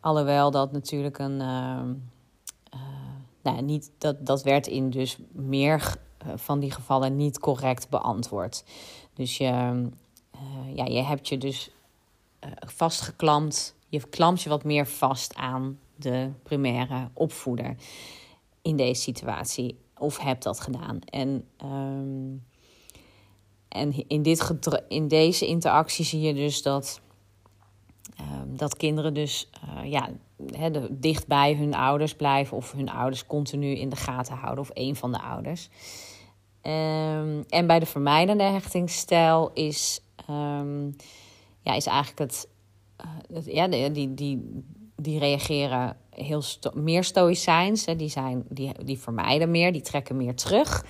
Alhoewel 0.00 0.50
dat 0.50 0.72
natuurlijk 0.72 1.18
een. 1.18 1.40
Uh, 1.40 1.80
uh, 2.74 2.80
nou, 3.42 3.62
niet, 3.62 3.90
dat, 3.98 4.26
dat 4.26 4.42
werd 4.42 4.66
in 4.66 4.90
dus 4.90 5.18
meer 5.32 5.96
van 6.34 6.60
die 6.60 6.70
gevallen 6.70 7.16
niet 7.16 7.38
correct 7.38 7.88
beantwoord. 7.88 8.64
Dus 9.14 9.36
je, 9.36 9.44
ja, 10.74 10.84
je 10.84 11.02
hebt 11.02 11.28
je 11.28 11.38
dus 11.38 11.70
vastgeklampt. 12.66 13.74
Je 13.88 14.08
klampt 14.08 14.42
je 14.42 14.48
wat 14.48 14.64
meer 14.64 14.86
vast 14.86 15.34
aan 15.34 15.78
de 15.96 16.30
primaire 16.42 17.08
opvoeder 17.12 17.76
in 18.62 18.76
deze 18.76 19.02
situatie. 19.02 19.78
Of 19.98 20.18
hebt 20.18 20.42
dat 20.42 20.60
gedaan. 20.60 21.00
En. 21.00 21.44
Um, 21.64 22.42
en 23.72 24.08
in, 24.08 24.22
dit 24.22 24.52
in 24.88 25.08
deze 25.08 25.46
interactie 25.46 26.04
zie 26.04 26.20
je 26.20 26.34
dus 26.34 26.62
dat, 26.62 27.00
uh, 28.20 28.26
dat 28.46 28.76
kinderen 28.76 29.14
dus 29.14 29.50
uh, 29.64 29.90
ja, 29.90 30.08
de, 30.36 30.86
dicht 30.90 31.26
bij 31.26 31.54
hun 31.54 31.74
ouders 31.74 32.14
blijven 32.14 32.56
of 32.56 32.72
hun 32.72 32.90
ouders 32.90 33.26
continu 33.26 33.70
in 33.70 33.88
de 33.88 33.96
gaten 33.96 34.36
houden 34.36 34.64
of 34.64 34.70
een 34.72 34.96
van 34.96 35.12
de 35.12 35.20
ouders. 35.20 35.68
Um, 36.62 37.44
en 37.48 37.66
bij 37.66 37.78
de 37.78 37.86
vermijdende 37.86 38.42
hechtingsstijl 38.42 39.50
is, 39.54 40.00
um, 40.30 40.96
ja, 41.60 41.74
is 41.74 41.86
eigenlijk 41.86 42.18
het, 42.18 42.48
uh, 43.04 43.36
het 43.36 43.44
ja, 43.46 43.68
die, 43.68 44.14
die, 44.14 44.64
die 44.96 45.18
reageren 45.18 45.96
heel 46.10 46.42
meer 46.74 47.04
stoïcijns. 47.04 47.84
Die, 47.84 48.08
zijn, 48.08 48.44
die, 48.48 48.84
die 48.84 48.98
vermijden 48.98 49.50
meer, 49.50 49.72
die 49.72 49.80
trekken 49.80 50.16
meer 50.16 50.34
terug. 50.34 50.84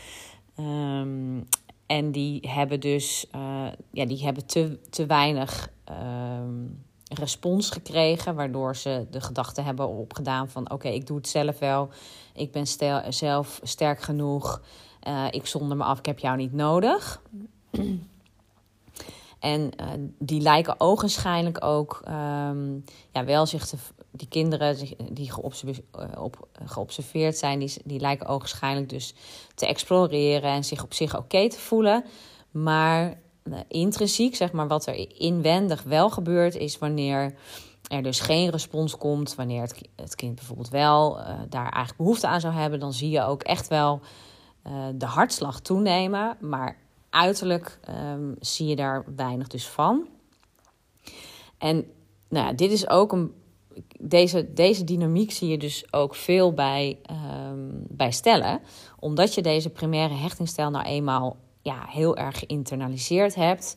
Um, 0.58 1.46
en 1.92 2.12
die 2.12 2.49
hebben 2.49 2.80
dus 2.80 3.26
uh, 3.37 3.66
ja, 3.90 4.04
die 4.04 4.25
hebben 4.25 4.46
te, 4.46 4.78
te 4.90 5.06
weinig 5.06 5.68
uh, 5.90 5.96
respons 7.08 7.70
gekregen, 7.70 8.34
waardoor 8.34 8.76
ze 8.76 9.06
de 9.11 9.20
gedachte 9.20 9.61
hebben 9.61 9.88
opgedaan 9.88 10.49
van 10.49 10.70
oké, 10.70 10.88
ik 10.88 11.06
doe 11.06 11.16
het 11.16 11.28
zelf 11.28 11.58
wel. 11.58 11.88
Ik 12.34 12.52
ben 12.52 12.66
stel, 12.66 13.12
zelf 13.12 13.61
sterk 13.62 14.00
genoeg. 14.00 14.62
Uh, 15.08 15.26
ik 15.30 15.46
zonder 15.46 15.76
me 15.76 15.84
af, 15.84 15.99
ik 15.99 16.06
heb 16.06 16.18
jou 16.18 16.37
niet 16.37 16.52
nodig. 16.52 17.22
En 19.38 19.70
uh, 19.80 19.87
die 20.18 20.40
lijken 20.40 20.80
ogenschijnlijk 20.80 21.64
ook 21.64 22.02
um, 22.08 22.84
ja, 23.12 23.25
wel 23.25 23.46
zich 23.46 23.66
te, 23.66 23.76
die 24.12 24.28
kinderen 24.28 24.76
die 25.12 25.33
geobserveerd, 25.33 25.83
eh, 25.92 26.25
geobserveerd 26.64 27.37
zijn, 27.37 27.59
die, 27.59 27.75
die 27.85 28.00
lijken 28.00 28.26
ogenschijnlijk 28.26 28.88
dus 28.88 29.14
te 29.54 29.66
exploreren 29.66 30.50
en 30.50 30.64
zich 30.64 30.83
op 30.85 30.95
zich 30.95 31.16
oké 31.16 31.49
te 31.49 31.59
voelen. 31.59 32.04
Maar 32.50 33.21
uh, 33.45 33.59
intrinsiek, 33.69 34.37
zeg 34.37 34.52
maar, 34.52 34.69
wat 34.69 34.87
er 34.87 35.21
inwendig 35.21 35.83
wel 35.83 36.11
gebeurt, 36.11 36.54
is 36.54 36.78
wanneer 36.78 37.35
er 37.88 38.02
dus 38.02 38.21
geen 38.21 38.50
respons 38.50 38.97
komt, 38.97 39.35
wanneer 39.35 39.62
het, 39.62 39.88
het 39.97 40.14
kind 40.14 40.35
bijvoorbeeld 40.35 40.69
wel 40.69 41.19
uh, 41.19 41.26
daar 41.49 41.69
eigenlijk 41.69 41.97
behoefte 41.97 42.26
aan 42.26 42.40
zou 42.40 42.54
hebben, 42.54 42.81
dan 42.81 42.92
zie 42.92 43.11
je 43.11 43.23
ook 43.23 43.42
echt 43.42 43.69
wel 43.69 44.00
de 44.95 45.07
hartslag 45.07 45.61
toenemen. 45.61 46.37
Maar 46.40 46.76
uiterlijk 47.11 47.78
um, 48.12 48.37
zie 48.40 48.66
je 48.66 48.76
daar 48.76 49.04
weinig 49.16 49.49
dus 49.49 49.69
van. 49.69 50.09
En 51.59 51.87
nou 52.28 52.54
dit 52.54 52.71
is 52.71 52.88
ook 52.88 53.12
een. 53.12 53.35
Deze, 54.00 54.52
deze 54.52 54.84
dynamiek 54.84 55.32
zie 55.32 55.48
je 55.48 55.58
dus 55.58 55.92
ook 55.92 56.14
veel 56.14 56.52
bij, 56.52 56.98
um, 57.50 57.86
bij 57.88 58.10
stellen. 58.10 58.60
Omdat 58.98 59.34
je 59.34 59.42
deze 59.42 59.70
primaire 59.70 60.14
hechtingsstijl 60.14 60.70
nou 60.70 60.84
eenmaal 60.84 61.36
ja, 61.62 61.84
heel 61.88 62.16
erg 62.16 62.38
geïnternaliseerd 62.38 63.34
hebt 63.34 63.76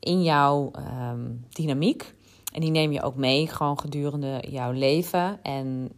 in 0.00 0.22
jouw 0.22 0.70
um, 1.10 1.44
dynamiek. 1.48 2.14
En 2.52 2.60
die 2.60 2.70
neem 2.70 2.92
je 2.92 3.02
ook 3.02 3.16
mee 3.16 3.48
gewoon 3.48 3.78
gedurende 3.78 4.44
jouw 4.48 4.72
leven. 4.72 5.42
En 5.42 5.92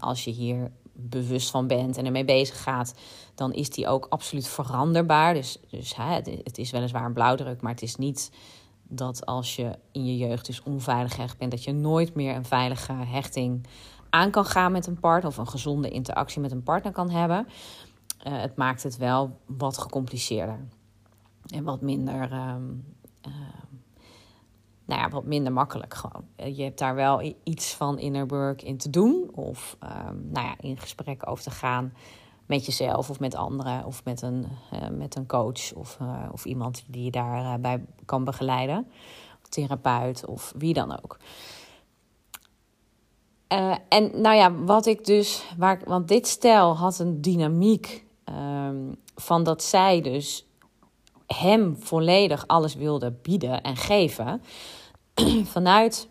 als 0.00 0.24
je 0.24 0.30
hier 0.30 0.70
bewust 0.96 1.50
van 1.50 1.66
bent 1.66 1.96
en 1.96 2.04
ermee 2.04 2.24
bezig 2.24 2.62
gaat, 2.62 2.94
dan 3.34 3.52
is 3.52 3.70
die 3.70 3.86
ook 3.86 4.06
absoluut 4.08 4.48
veranderbaar. 4.48 5.34
Dus, 5.34 5.58
dus 5.70 5.96
hè, 5.96 6.14
het, 6.14 6.58
is 6.58 6.70
weliswaar 6.70 7.04
een 7.04 7.12
blauwdruk, 7.12 7.60
maar 7.60 7.72
het 7.72 7.82
is 7.82 7.96
niet 7.96 8.30
dat 8.88 9.26
als 9.26 9.56
je 9.56 9.78
in 9.92 10.06
je 10.06 10.16
jeugd 10.16 10.46
dus 10.46 10.62
onveilig 10.62 11.16
hecht 11.16 11.38
bent, 11.38 11.50
dat 11.50 11.64
je 11.64 11.72
nooit 11.72 12.14
meer 12.14 12.34
een 12.34 12.44
veilige 12.44 12.92
hechting 12.92 13.66
aan 14.10 14.30
kan 14.30 14.44
gaan 14.44 14.72
met 14.72 14.86
een 14.86 15.00
partner 15.00 15.30
of 15.30 15.36
een 15.36 15.48
gezonde 15.48 15.88
interactie 15.88 16.40
met 16.40 16.52
een 16.52 16.62
partner 16.62 16.92
kan 16.92 17.10
hebben. 17.10 17.46
Uh, 18.26 18.40
het 18.40 18.56
maakt 18.56 18.82
het 18.82 18.96
wel 18.96 19.38
wat 19.46 19.78
gecompliceerder 19.78 20.58
en 21.46 21.64
wat 21.64 21.80
minder. 21.80 22.32
Uh, 22.32 22.54
uh, 23.26 23.32
nou 24.86 25.00
ja, 25.00 25.08
wat 25.08 25.24
minder 25.24 25.52
makkelijk 25.52 25.94
gewoon. 25.94 26.54
Je 26.54 26.62
hebt 26.62 26.78
daar 26.78 26.94
wel 26.94 27.34
iets 27.44 27.74
van 27.74 27.98
inner 27.98 28.26
work 28.26 28.62
in 28.62 28.76
te 28.76 28.90
doen. 28.90 29.30
Of 29.34 29.76
um, 29.82 30.28
nou 30.30 30.46
ja, 30.46 30.54
in 30.58 30.78
gesprek 30.78 31.28
over 31.28 31.44
te 31.44 31.50
gaan 31.50 31.92
met 32.46 32.66
jezelf 32.66 33.10
of 33.10 33.20
met 33.20 33.34
anderen. 33.34 33.84
Of 33.84 34.04
met 34.04 34.22
een, 34.22 34.46
uh, 34.72 34.88
met 34.88 35.16
een 35.16 35.26
coach 35.26 35.72
of, 35.72 35.98
uh, 36.02 36.28
of 36.32 36.44
iemand 36.44 36.84
die 36.86 37.04
je 37.04 37.10
daarbij 37.10 37.76
uh, 37.76 37.82
kan 38.04 38.24
begeleiden. 38.24 38.86
Therapeut 39.48 40.26
of 40.26 40.52
wie 40.56 40.74
dan 40.74 41.02
ook. 41.02 41.18
En 43.88 44.20
nou 44.20 44.36
ja, 44.36 44.54
wat 44.54 44.86
ik 44.86 45.04
dus, 45.04 45.44
waar, 45.56 45.80
want 45.84 46.08
dit 46.08 46.26
stel 46.26 46.76
had 46.76 46.98
een 46.98 47.20
dynamiek 47.20 48.04
um, 48.24 48.96
van 49.14 49.44
dat 49.44 49.62
zij 49.62 50.00
dus 50.00 50.46
hem 51.26 51.76
volledig 51.78 52.46
alles 52.46 52.74
wilde 52.74 53.10
bieden 53.10 53.62
en 53.62 53.76
geven. 53.76 54.42
Vanuit 55.44 56.08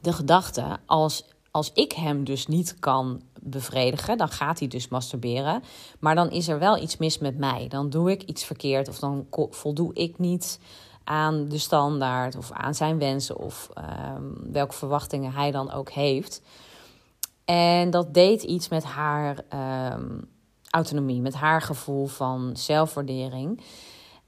de 0.00 0.12
gedachte, 0.12 0.78
als, 0.86 1.24
als 1.50 1.72
ik 1.72 1.92
hem 1.92 2.24
dus 2.24 2.46
niet 2.46 2.78
kan 2.78 3.22
bevredigen, 3.44 4.18
dan 4.18 4.28
gaat 4.28 4.58
hij 4.58 4.68
dus 4.68 4.88
masturberen. 4.88 5.62
Maar 5.98 6.14
dan 6.14 6.30
is 6.30 6.48
er 6.48 6.58
wel 6.58 6.82
iets 6.82 6.96
mis 6.96 7.18
met 7.18 7.38
mij. 7.38 7.68
Dan 7.68 7.90
doe 7.90 8.10
ik 8.10 8.22
iets 8.22 8.44
verkeerd 8.44 8.88
of 8.88 8.98
dan 8.98 9.26
voldoe 9.50 9.94
ik 9.94 10.18
niet 10.18 10.58
aan 11.04 11.48
de 11.48 11.58
standaard 11.58 12.36
of 12.36 12.52
aan 12.52 12.74
zijn 12.74 12.98
wensen 12.98 13.36
of 13.36 13.68
um, 14.16 14.52
welke 14.52 14.74
verwachtingen 14.74 15.32
hij 15.32 15.50
dan 15.50 15.72
ook 15.72 15.90
heeft. 15.90 16.42
En 17.44 17.90
dat 17.90 18.14
deed 18.14 18.42
iets 18.42 18.68
met 18.68 18.84
haar 18.84 19.38
um, 19.92 20.28
autonomie, 20.70 21.20
met 21.20 21.34
haar 21.34 21.62
gevoel 21.62 22.06
van 22.06 22.50
zelfwaardering. 22.56 23.60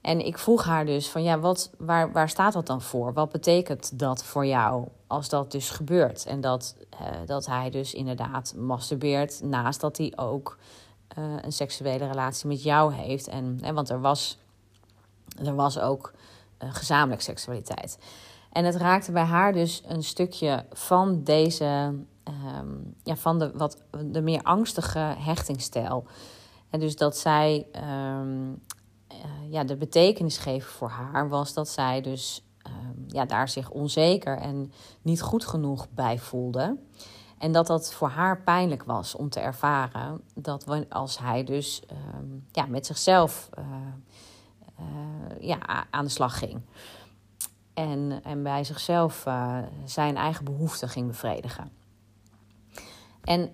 En 0.01 0.25
ik 0.25 0.37
vroeg 0.37 0.63
haar 0.63 0.85
dus 0.85 1.09
van 1.09 1.23
ja, 1.23 1.39
wat, 1.39 1.71
waar, 1.77 2.11
waar 2.11 2.29
staat 2.29 2.53
dat 2.53 2.67
dan 2.67 2.81
voor? 2.81 3.13
Wat 3.13 3.31
betekent 3.31 3.99
dat 3.99 4.23
voor 4.23 4.45
jou 4.45 4.87
als 5.07 5.29
dat 5.29 5.51
dus 5.51 5.69
gebeurt? 5.69 6.25
En 6.25 6.41
dat, 6.41 6.75
uh, 6.93 7.07
dat 7.25 7.45
hij 7.45 7.69
dus 7.69 7.93
inderdaad 7.93 8.53
masturbeert 8.55 9.43
naast 9.43 9.81
dat 9.81 9.97
hij 9.97 10.13
ook 10.15 10.57
uh, 11.17 11.33
een 11.41 11.51
seksuele 11.51 12.07
relatie 12.07 12.47
met 12.47 12.63
jou 12.63 12.93
heeft. 12.93 13.27
En, 13.27 13.57
hè, 13.61 13.73
want 13.73 13.89
er 13.89 14.01
was, 14.01 14.37
er 15.43 15.55
was 15.55 15.79
ook 15.79 16.13
uh, 16.63 16.69
gezamenlijk 16.73 17.21
seksualiteit. 17.21 17.99
En 18.51 18.65
het 18.65 18.75
raakte 18.75 19.11
bij 19.11 19.23
haar 19.23 19.53
dus 19.53 19.83
een 19.85 20.03
stukje 20.03 20.65
van 20.71 21.23
deze, 21.23 21.93
um, 22.57 22.95
ja, 23.03 23.15
van 23.15 23.39
de, 23.39 23.51
wat, 23.53 23.83
de 24.05 24.21
meer 24.21 24.41
angstige 24.41 25.15
hechtingstijl. 25.17 26.05
En 26.69 26.79
dus 26.79 26.95
dat 26.95 27.17
zij 27.17 27.67
uh, 27.75 28.21
ja, 29.49 29.63
de 29.63 29.75
betekenis 29.75 30.37
geven 30.37 30.71
voor 30.71 30.89
haar 30.89 31.29
was 31.29 31.53
dat 31.53 31.69
zij 31.69 32.01
dus 32.01 32.46
ja, 33.07 33.25
daar 33.25 33.49
zich 33.49 33.69
onzeker 33.69 34.37
en 34.37 34.71
niet 35.01 35.21
goed 35.21 35.45
genoeg 35.45 35.87
bij 35.89 36.19
voelde. 36.19 36.77
En 37.37 37.51
dat 37.51 37.67
dat 37.67 37.93
voor 37.93 38.09
haar 38.09 38.41
pijnlijk 38.41 38.83
was 38.83 39.15
om 39.15 39.29
te 39.29 39.39
ervaren 39.39 40.21
dat 40.35 40.65
als 40.89 41.19
hij 41.19 41.43
dus 41.43 41.83
um, 42.15 42.45
ja, 42.51 42.65
met 42.65 42.85
zichzelf 42.85 43.49
uh, 43.59 43.65
uh, 44.79 45.41
ja, 45.41 45.85
aan 45.89 46.05
de 46.05 46.11
slag 46.11 46.37
ging. 46.37 46.61
En, 47.73 48.19
en 48.23 48.43
bij 48.43 48.63
zichzelf 48.63 49.25
uh, 49.25 49.57
zijn 49.85 50.17
eigen 50.17 50.45
behoeften 50.45 50.89
ging 50.89 51.07
bevredigen. 51.07 51.71
En, 53.23 53.51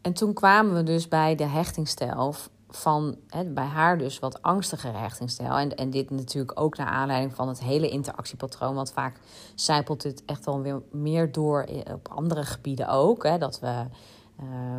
en 0.00 0.12
toen 0.12 0.32
kwamen 0.32 0.74
we 0.74 0.82
dus 0.82 1.08
bij 1.08 1.34
de 1.34 1.46
hechtingstijl 1.46 2.34
van 2.70 3.16
hè, 3.28 3.44
bij 3.44 3.64
haar 3.64 3.98
dus 3.98 4.18
wat 4.18 4.42
angstige 4.42 4.88
hechtingstijl. 4.88 5.56
En, 5.56 5.76
en 5.76 5.90
dit 5.90 6.10
natuurlijk 6.10 6.60
ook 6.60 6.76
naar 6.76 6.86
aanleiding 6.86 7.34
van 7.34 7.48
het 7.48 7.60
hele 7.60 7.88
interactiepatroon. 7.88 8.74
Want 8.74 8.92
vaak 8.92 9.20
zijpelt 9.54 10.02
dit 10.02 10.22
echt 10.24 10.44
wel 10.44 10.60
weer 10.60 10.82
meer 10.90 11.32
door 11.32 11.68
op 11.92 12.08
andere 12.08 12.42
gebieden 12.42 12.88
ook. 12.88 13.22
Hè, 13.22 13.38
dat 13.38 13.60
we. 13.60 13.84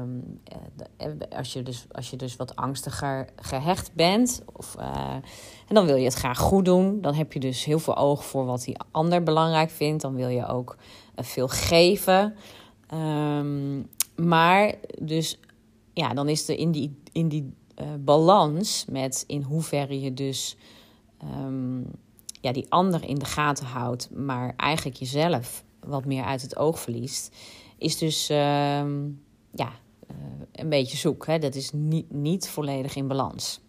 Um, 0.01 0.41
als, 1.35 1.53
je 1.53 1.63
dus, 1.63 1.85
als 1.91 2.09
je 2.09 2.17
dus 2.17 2.35
wat 2.35 2.55
angstiger 2.55 3.27
gehecht 3.35 3.93
bent, 3.93 4.43
of, 4.53 4.75
uh, 4.79 5.13
en 5.67 5.75
dan 5.75 5.85
wil 5.85 5.95
je 5.95 6.05
het 6.05 6.13
graag 6.13 6.37
goed 6.37 6.65
doen, 6.65 7.01
dan 7.01 7.13
heb 7.13 7.33
je 7.33 7.39
dus 7.39 7.65
heel 7.65 7.79
veel 7.79 7.97
oog 7.97 8.25
voor 8.25 8.45
wat 8.45 8.63
die 8.63 8.77
ander 8.91 9.23
belangrijk 9.23 9.69
vindt. 9.69 10.01
Dan 10.01 10.15
wil 10.15 10.27
je 10.27 10.47
ook 10.47 10.77
veel 11.15 11.47
geven. 11.47 12.35
Um, 12.93 13.89
maar 14.15 14.75
dus 14.99 15.39
ja, 15.93 16.13
dan 16.13 16.29
is 16.29 16.49
er 16.49 16.57
in 16.57 16.71
die, 16.71 17.01
in 17.11 17.27
die 17.27 17.53
uh, 17.81 17.87
balans 17.99 18.85
met 18.89 19.23
in 19.27 19.41
hoeverre 19.41 20.01
je 20.01 20.13
dus 20.13 20.57
um, 21.23 21.85
ja, 22.41 22.51
die 22.51 22.65
ander 22.69 23.03
in 23.03 23.15
de 23.15 23.25
gaten 23.25 23.65
houdt, 23.65 24.09
maar 24.11 24.53
eigenlijk 24.57 24.97
jezelf 24.97 25.63
wat 25.79 26.05
meer 26.05 26.23
uit 26.23 26.41
het 26.41 26.57
oog 26.57 26.79
verliest, 26.79 27.35
is 27.77 27.97
dus 27.97 28.29
um, 28.29 29.23
ja, 29.51 29.71
uh, 30.11 30.17
een 30.51 30.69
beetje 30.69 30.97
zoek. 30.97 31.25
Hè? 31.25 31.39
Dat 31.39 31.55
is 31.55 31.71
niet, 31.71 32.11
niet 32.11 32.49
volledig 32.49 32.95
in 32.95 33.07
balans. 33.07 33.61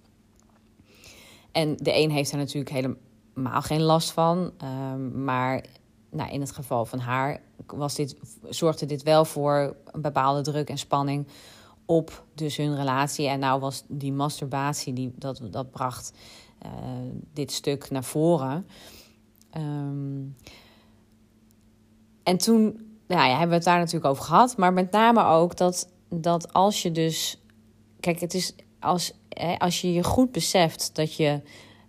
En 1.52 1.76
de 1.76 1.96
een 1.96 2.10
heeft 2.10 2.32
er 2.32 2.38
natuurlijk 2.38 2.74
helemaal 2.74 3.62
geen 3.62 3.82
last 3.82 4.10
van, 4.10 4.52
um, 4.92 5.24
maar 5.24 5.64
nou, 6.10 6.30
in 6.30 6.40
het 6.40 6.52
geval 6.52 6.84
van 6.84 6.98
haar 6.98 7.40
was 7.66 7.94
dit, 7.94 8.16
zorgde 8.48 8.86
dit 8.86 9.02
wel 9.02 9.24
voor 9.24 9.76
een 9.84 10.00
bepaalde 10.00 10.40
druk 10.40 10.68
en 10.68 10.78
spanning 10.78 11.26
op 11.90 12.24
dus 12.34 12.56
hun 12.56 12.76
relatie. 12.76 13.28
En 13.28 13.38
nou 13.38 13.60
was 13.60 13.84
die 13.88 14.12
masturbatie, 14.12 14.92
die, 14.92 15.12
dat, 15.16 15.40
dat 15.50 15.70
bracht 15.70 16.12
uh, 16.66 16.70
dit 17.32 17.52
stuk 17.52 17.90
naar 17.90 18.04
voren. 18.04 18.66
Um, 19.56 20.36
en 22.22 22.38
toen 22.38 22.62
nou 23.06 23.28
ja, 23.28 23.30
hebben 23.30 23.48
we 23.48 23.54
het 23.54 23.64
daar 23.64 23.78
natuurlijk 23.78 24.04
over 24.04 24.24
gehad. 24.24 24.56
Maar 24.56 24.72
met 24.72 24.90
name 24.90 25.24
ook 25.24 25.56
dat, 25.56 25.88
dat 26.08 26.52
als 26.52 26.82
je 26.82 26.92
dus... 26.92 27.42
Kijk, 28.00 28.20
het 28.20 28.34
is 28.34 28.54
als, 28.80 29.12
hè, 29.28 29.58
als 29.58 29.80
je 29.80 29.92
je 29.92 30.04
goed 30.04 30.32
beseft 30.32 30.90
dat 30.94 31.16
je 31.16 31.40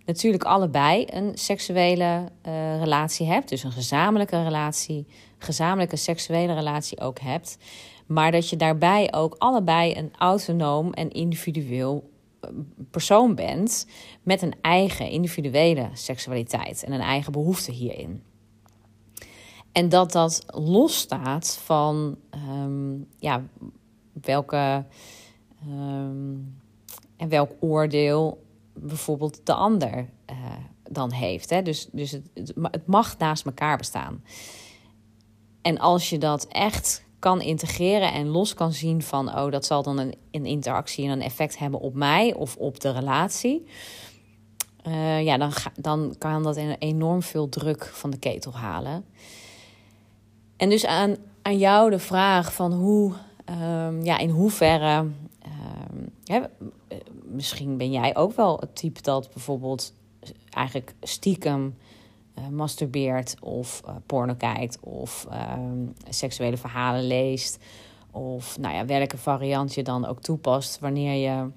natuurlijk 0.06 0.44
allebei 0.44 1.06
een 1.10 1.38
seksuele 1.38 2.28
uh, 2.46 2.78
relatie 2.78 3.26
hebt. 3.26 3.48
Dus 3.48 3.62
een 3.62 3.72
gezamenlijke 3.72 4.42
relatie, 4.42 5.06
gezamenlijke 5.38 5.96
seksuele 5.96 6.54
relatie 6.54 7.00
ook 7.00 7.20
hebt. 7.20 7.58
Maar 8.12 8.32
dat 8.32 8.48
je 8.48 8.56
daarbij 8.56 9.12
ook 9.12 9.34
allebei 9.38 9.96
een 9.96 10.10
autonoom 10.18 10.92
en 10.92 11.10
individueel 11.10 12.10
eh, 12.40 12.50
persoon 12.90 13.34
bent 13.34 13.86
met 14.22 14.42
een 14.42 14.54
eigen 14.60 15.08
individuele 15.08 15.88
seksualiteit 15.92 16.82
en 16.84 16.92
een 16.92 17.00
eigen 17.00 17.32
behoefte 17.32 17.72
hierin. 17.72 18.22
En 19.72 19.88
dat 19.88 20.12
dat 20.12 20.44
losstaat 20.46 21.58
van 21.64 22.16
um, 22.48 23.08
ja, 23.18 23.42
welke 24.12 24.84
um, 25.68 26.60
en 27.16 27.28
welk 27.28 27.50
oordeel 27.60 28.44
bijvoorbeeld 28.74 29.46
de 29.46 29.54
ander 29.54 30.08
uh, 30.30 30.36
dan 30.90 31.12
heeft. 31.12 31.50
Hè? 31.50 31.62
Dus, 31.62 31.88
dus 31.92 32.10
het, 32.10 32.30
het 32.62 32.86
mag 32.86 33.18
naast 33.18 33.46
elkaar 33.46 33.76
bestaan. 33.76 34.24
En 35.62 35.78
als 35.78 36.10
je 36.10 36.18
dat 36.18 36.46
echt 36.46 37.04
kan 37.22 37.40
integreren 37.40 38.12
en 38.12 38.28
los 38.28 38.54
kan 38.54 38.72
zien 38.72 39.02
van, 39.02 39.28
oh, 39.28 39.50
dat 39.50 39.64
zal 39.64 39.82
dan 39.82 39.98
een, 39.98 40.14
een 40.30 40.46
interactie 40.46 41.04
en 41.04 41.10
een 41.10 41.22
effect 41.22 41.58
hebben 41.58 41.80
op 41.80 41.94
mij 41.94 42.34
of 42.34 42.56
op 42.56 42.80
de 42.80 42.90
relatie. 42.90 43.66
Uh, 44.86 45.22
ja, 45.22 45.36
dan, 45.38 45.52
ga, 45.52 45.72
dan 45.76 46.14
kan 46.18 46.42
dat 46.42 46.56
enorm 46.78 47.22
veel 47.22 47.48
druk 47.48 47.84
van 47.84 48.10
de 48.10 48.18
ketel 48.18 48.52
halen. 48.52 49.04
En 50.56 50.70
dus 50.70 50.86
aan, 50.86 51.16
aan 51.42 51.58
jou 51.58 51.90
de 51.90 51.98
vraag 51.98 52.54
van 52.54 52.72
hoe, 52.72 53.12
um, 53.50 54.04
ja, 54.04 54.18
in 54.18 54.30
hoeverre, 54.30 55.06
ja, 56.24 56.50
misschien 57.24 57.76
ben 57.76 57.90
jij 57.90 58.16
ook 58.16 58.36
wel 58.36 58.56
het 58.60 58.76
type 58.76 59.02
dat 59.02 59.30
bijvoorbeeld 59.32 59.92
eigenlijk 60.50 60.94
stiekem 61.00 61.76
uh, 62.38 62.48
masturbeert 62.48 63.36
of 63.40 63.82
uh, 63.86 63.94
porno 64.06 64.34
kijkt 64.34 64.80
of 64.80 65.26
uh, 65.30 65.54
seksuele 66.08 66.56
verhalen 66.56 67.06
leest. 67.06 67.58
Of 68.10 68.58
nou 68.58 68.74
ja, 68.74 68.86
welke 68.86 69.18
variant 69.18 69.74
je 69.74 69.82
dan 69.82 70.06
ook 70.06 70.20
toepast 70.20 70.78
wanneer 70.78 71.30
je 71.30 71.50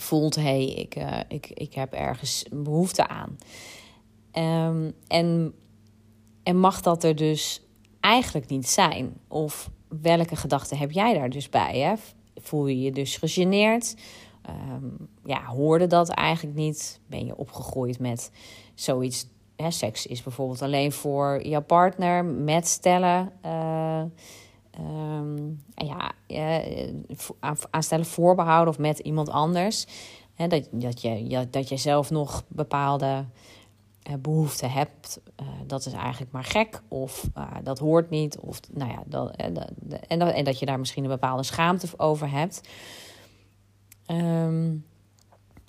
voelt: 0.00 0.34
hé, 0.34 0.42
hey, 0.42 0.66
ik, 0.66 0.94
eh, 0.94 1.18
ik, 1.28 1.46
ik 1.46 1.74
heb 1.74 1.92
ergens 1.92 2.44
behoefte 2.52 3.08
aan. 3.08 3.38
Um, 4.32 4.92
en, 5.06 5.54
en 6.42 6.58
mag 6.58 6.80
dat 6.80 7.04
er 7.04 7.16
dus 7.16 7.62
eigenlijk 8.00 8.48
niet 8.48 8.68
zijn? 8.68 9.14
Of 9.28 9.70
welke 9.88 10.36
gedachten 10.36 10.78
heb 10.78 10.90
jij 10.90 11.14
daar 11.14 11.30
dus 11.30 11.48
bij? 11.48 11.78
Hè? 11.78 11.94
Voel 12.36 12.66
je 12.66 12.80
je 12.80 12.92
dus 12.92 13.16
gegeneerd? 13.16 13.96
Um, 14.70 15.08
ja, 15.24 15.44
hoorde 15.44 15.86
dat 15.86 16.08
eigenlijk 16.08 16.56
niet? 16.56 17.00
Ben 17.06 17.26
je 17.26 17.36
opgegroeid 17.36 17.98
met 17.98 18.30
zoiets 18.74 19.26
hè, 19.56 19.70
seks 19.70 20.06
is 20.06 20.22
bijvoorbeeld 20.22 20.62
alleen 20.62 20.92
voor 20.92 21.46
jouw 21.46 21.62
partner 21.62 22.24
met 22.24 22.66
stellen. 22.66 23.32
Uh, 23.44 24.02
um, 24.80 25.64
ja, 25.74 26.12
uh, 26.28 26.90
aan 27.70 27.82
stellen 27.82 28.06
voorbehouden 28.06 28.74
of 28.74 28.80
met 28.80 28.98
iemand 28.98 29.28
anders. 29.30 29.86
Hè, 30.34 30.46
dat, 30.46 30.68
dat, 30.70 31.00
je, 31.00 31.46
dat 31.50 31.68
je 31.68 31.76
zelf 31.76 32.10
nog 32.10 32.44
bepaalde 32.48 33.24
uh, 34.10 34.14
behoeften 34.18 34.70
hebt. 34.70 35.20
dat 35.66 35.86
is 35.86 35.92
eigenlijk 35.92 36.32
maar 36.32 36.44
gek. 36.44 36.80
Of 36.88 37.28
dat 37.62 37.78
hoort 37.78 38.10
niet. 38.10 38.38
Of, 38.38 38.60
nou 38.72 38.90
ja, 38.90 39.02
dat, 39.06 39.36
en 40.06 40.44
dat 40.44 40.58
je 40.58 40.66
daar 40.66 40.78
misschien 40.78 41.04
een 41.04 41.10
bepaalde 41.10 41.42
schaamte 41.42 41.88
over 41.96 42.30
hebt. 42.30 42.68
Um, 44.06 44.84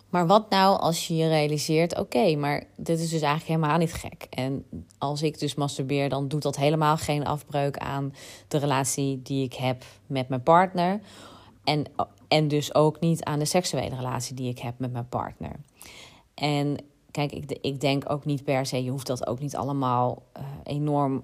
Maar 0.10 0.28
wat 0.28 0.50
nou 0.50 0.80
als 0.80 1.08
je 1.08 1.15
je 1.15 1.28
realiseert: 1.28 1.98
oké, 2.00 2.36
maar 2.36 2.63
dit 2.76 3.00
is 3.00 3.10
dus 3.10 3.22
eigenlijk 3.22 3.60
helemaal 3.60 3.78
niet 3.78 3.93
gek. 3.93 4.28
En 4.30 4.65
als 4.98 5.22
ik 5.22 5.39
dus 5.39 5.56
masturbeer, 5.56 6.10
dan 6.10 6.28
doet 6.28 6.41
dat 6.41 6.56
helemaal 6.56 6.98
geen 6.98 7.26
afbreuk 7.26 7.78
aan 7.78 8.13
de 8.48 8.58
relatie 8.58 9.22
die 9.22 9.43
ik 9.43 9.54
heb 9.54 9.84
met 10.06 10.30
mijn 10.30 10.43
partner. 10.43 11.00
En, 11.63 11.86
en 12.28 12.48
dus 12.48 12.76
ook 12.76 13.00
niet 13.00 13.24
aan 13.24 13.39
de 13.39 13.46
seksuele 13.46 13.96
relatie 13.96 14.36
die 14.36 14.50
ik 14.50 14.60
heb 14.60 14.80
met 14.80 14.91
mijn 14.91 15.10
partner. 15.10 15.56
En 16.34 16.78
kijk, 17.12 17.32
ik, 17.32 17.58
ik 17.62 17.82
denk 17.82 18.12
ook 18.12 18.26
niet 18.26 18.43
per 18.43 18.65
se, 18.65 18.84
je 18.84 18.91
hoeft 18.91 19.08
dat 19.08 19.28
ook 19.28 19.39
niet 19.39 19.56
allemaal 19.56 20.24
uh, 20.38 20.43
enorm 20.63 21.24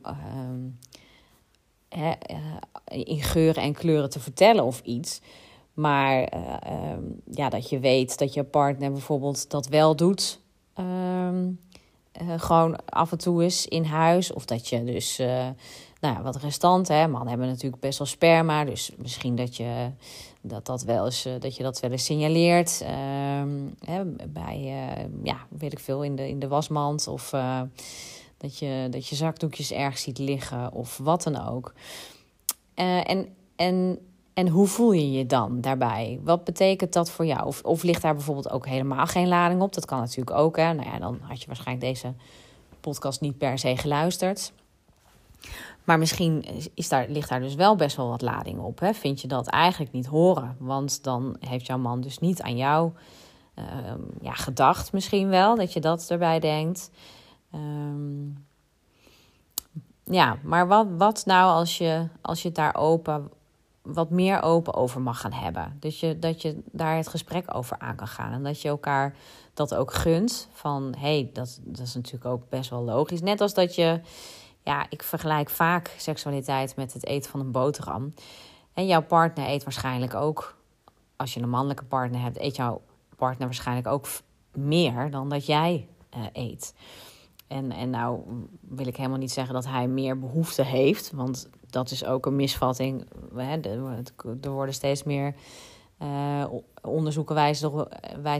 hè, 1.89 2.11
uh, 2.31 3.07
in 3.07 3.21
geuren 3.21 3.63
en 3.63 3.73
kleuren 3.73 4.09
te 4.09 4.19
vertellen 4.19 4.63
of 4.63 4.81
iets. 4.81 5.21
Maar 5.73 6.33
uh, 6.33 6.97
ja, 7.31 7.49
dat 7.49 7.69
je 7.69 7.79
weet 7.79 8.17
dat 8.17 8.33
je 8.33 8.43
partner 8.43 8.91
bijvoorbeeld 8.91 9.49
dat 9.49 9.67
wel 9.67 9.95
doet. 9.95 10.39
Uh, 10.79 11.29
gewoon 12.37 12.85
af 12.85 13.11
en 13.11 13.17
toe 13.17 13.45
is 13.45 13.67
in 13.67 13.83
huis. 13.83 14.33
Of 14.33 14.45
dat 14.45 14.67
je 14.67 14.83
dus 14.83 15.19
uh, 15.19 15.47
nou 15.99 16.15
ja, 16.15 16.21
wat 16.21 16.35
restant. 16.35 16.87
Hè. 16.87 17.07
Mannen 17.07 17.29
hebben 17.29 17.47
natuurlijk 17.47 17.81
best 17.81 17.97
wel 17.97 18.07
sperma. 18.07 18.65
Dus 18.65 18.91
misschien 18.97 19.35
dat 19.35 19.57
je 19.57 19.89
dat, 20.41 20.65
dat, 20.65 20.83
wel 20.83 21.05
eens, 21.05 21.27
dat, 21.39 21.55
je 21.55 21.63
dat 21.63 21.79
wel 21.79 21.91
eens 21.91 22.05
signaleert. 22.05 22.81
Ehm, 22.81 23.57
hè, 23.85 24.05
bij, 24.27 24.59
ja, 25.23 25.37
weet 25.49 25.71
ik 25.71 25.79
veel, 25.79 26.03
in 26.03 26.15
de, 26.15 26.27
in 26.29 26.39
de 26.39 26.47
wasmand. 26.47 27.07
Of 27.07 27.29
dat, 28.37 28.57
je, 28.57 28.87
dat 28.89 29.07
je 29.07 29.15
zakdoekjes 29.15 29.71
ergens 29.71 30.01
ziet 30.01 30.17
liggen. 30.17 30.73
Of 30.73 30.97
wat 30.97 31.23
dan 31.23 31.47
ook. 31.47 31.73
en, 32.75 33.35
en 33.55 33.99
en 34.33 34.47
hoe 34.47 34.67
voel 34.67 34.91
je 34.91 35.11
je 35.11 35.25
dan 35.25 35.61
daarbij? 35.61 36.19
Wat 36.23 36.43
betekent 36.43 36.93
dat 36.93 37.11
voor 37.11 37.25
jou? 37.25 37.45
Of, 37.45 37.61
of 37.63 37.83
ligt 37.83 38.01
daar 38.01 38.13
bijvoorbeeld 38.13 38.51
ook 38.51 38.65
helemaal 38.65 39.05
geen 39.05 39.27
lading 39.27 39.61
op? 39.61 39.73
Dat 39.73 39.85
kan 39.85 39.99
natuurlijk 39.99 40.37
ook. 40.37 40.57
Hè? 40.57 40.73
Nou 40.73 40.89
ja, 40.89 40.99
dan 40.99 41.19
had 41.21 41.41
je 41.41 41.47
waarschijnlijk 41.47 41.87
deze 41.87 42.13
podcast 42.79 43.21
niet 43.21 43.37
per 43.37 43.59
se 43.59 43.77
geluisterd. 43.77 44.53
Maar 45.83 45.99
misschien 45.99 46.45
is 46.73 46.89
daar, 46.89 47.05
ligt 47.09 47.29
daar 47.29 47.39
dus 47.39 47.55
wel 47.55 47.75
best 47.75 47.95
wel 47.95 48.09
wat 48.09 48.21
lading 48.21 48.59
op. 48.59 48.79
Hè? 48.79 48.93
Vind 48.93 49.21
je 49.21 49.27
dat 49.27 49.47
eigenlijk 49.47 49.91
niet 49.91 50.05
horen? 50.05 50.55
Want 50.59 51.03
dan 51.03 51.35
heeft 51.39 51.65
jouw 51.65 51.77
man 51.77 52.01
dus 52.01 52.19
niet 52.19 52.41
aan 52.41 52.57
jou 52.57 52.91
uh, 53.55 53.65
ja, 54.21 54.33
gedacht, 54.33 54.91
misschien 54.91 55.29
wel, 55.29 55.55
dat 55.55 55.73
je 55.73 55.79
dat 55.79 56.09
erbij 56.09 56.39
denkt. 56.39 56.91
Um, 57.55 58.45
ja, 60.03 60.37
maar 60.43 60.67
wat, 60.67 60.87
wat 60.97 61.23
nou 61.25 61.51
als 61.51 61.77
je, 61.77 62.07
als 62.21 62.41
je 62.41 62.47
het 62.47 62.57
daar 62.57 62.75
open 62.75 63.31
wat 63.83 64.09
meer 64.09 64.41
open 64.41 64.73
over 64.73 65.01
mag 65.01 65.19
gaan 65.19 65.33
hebben. 65.33 65.77
Dus 65.79 65.99
je, 65.99 66.19
dat 66.19 66.41
je 66.41 66.63
daar 66.71 66.95
het 66.95 67.07
gesprek 67.07 67.55
over 67.55 67.79
aan 67.79 67.95
kan 67.95 68.07
gaan. 68.07 68.31
En 68.31 68.43
dat 68.43 68.61
je 68.61 68.67
elkaar 68.67 69.15
dat 69.53 69.75
ook 69.75 69.93
gunt. 69.93 70.47
Van 70.51 70.93
hé, 70.97 70.99
hey, 70.99 71.29
dat, 71.33 71.59
dat 71.63 71.87
is 71.87 71.95
natuurlijk 71.95 72.25
ook 72.25 72.49
best 72.49 72.69
wel 72.69 72.83
logisch. 72.83 73.21
Net 73.21 73.41
als 73.41 73.53
dat 73.53 73.75
je, 73.75 74.01
ja, 74.61 74.85
ik 74.89 75.03
vergelijk 75.03 75.49
vaak 75.49 75.95
seksualiteit 75.97 76.75
met 76.75 76.93
het 76.93 77.05
eten 77.05 77.31
van 77.31 77.39
een 77.39 77.51
boterham. 77.51 78.13
En 78.73 78.85
jouw 78.85 79.03
partner 79.03 79.49
eet 79.49 79.63
waarschijnlijk 79.63 80.13
ook, 80.13 80.57
als 81.15 81.33
je 81.33 81.41
een 81.41 81.49
mannelijke 81.49 81.85
partner 81.85 82.21
hebt, 82.21 82.39
eet 82.39 82.55
jouw 82.55 82.81
partner 83.15 83.47
waarschijnlijk 83.47 83.87
ook 83.87 84.07
meer 84.51 85.11
dan 85.11 85.29
dat 85.29 85.45
jij 85.45 85.87
uh, 86.17 86.23
eet. 86.33 86.73
En, 87.47 87.71
en 87.71 87.89
nou 87.89 88.19
wil 88.61 88.87
ik 88.87 88.97
helemaal 88.97 89.17
niet 89.17 89.31
zeggen 89.31 89.53
dat 89.53 89.65
hij 89.65 89.87
meer 89.87 90.19
behoefte 90.19 90.63
heeft, 90.63 91.11
want 91.11 91.49
dat 91.73 91.91
is 91.91 92.05
ook 92.05 92.25
een 92.25 92.35
misvatting. 92.35 93.05
Er 94.41 94.51
worden 94.51 94.73
steeds 94.73 95.03
meer 95.03 95.35
uh, 96.01 96.45
onderzoeken 96.81 97.35
wijzen 97.35 97.69
erop, 97.69 97.93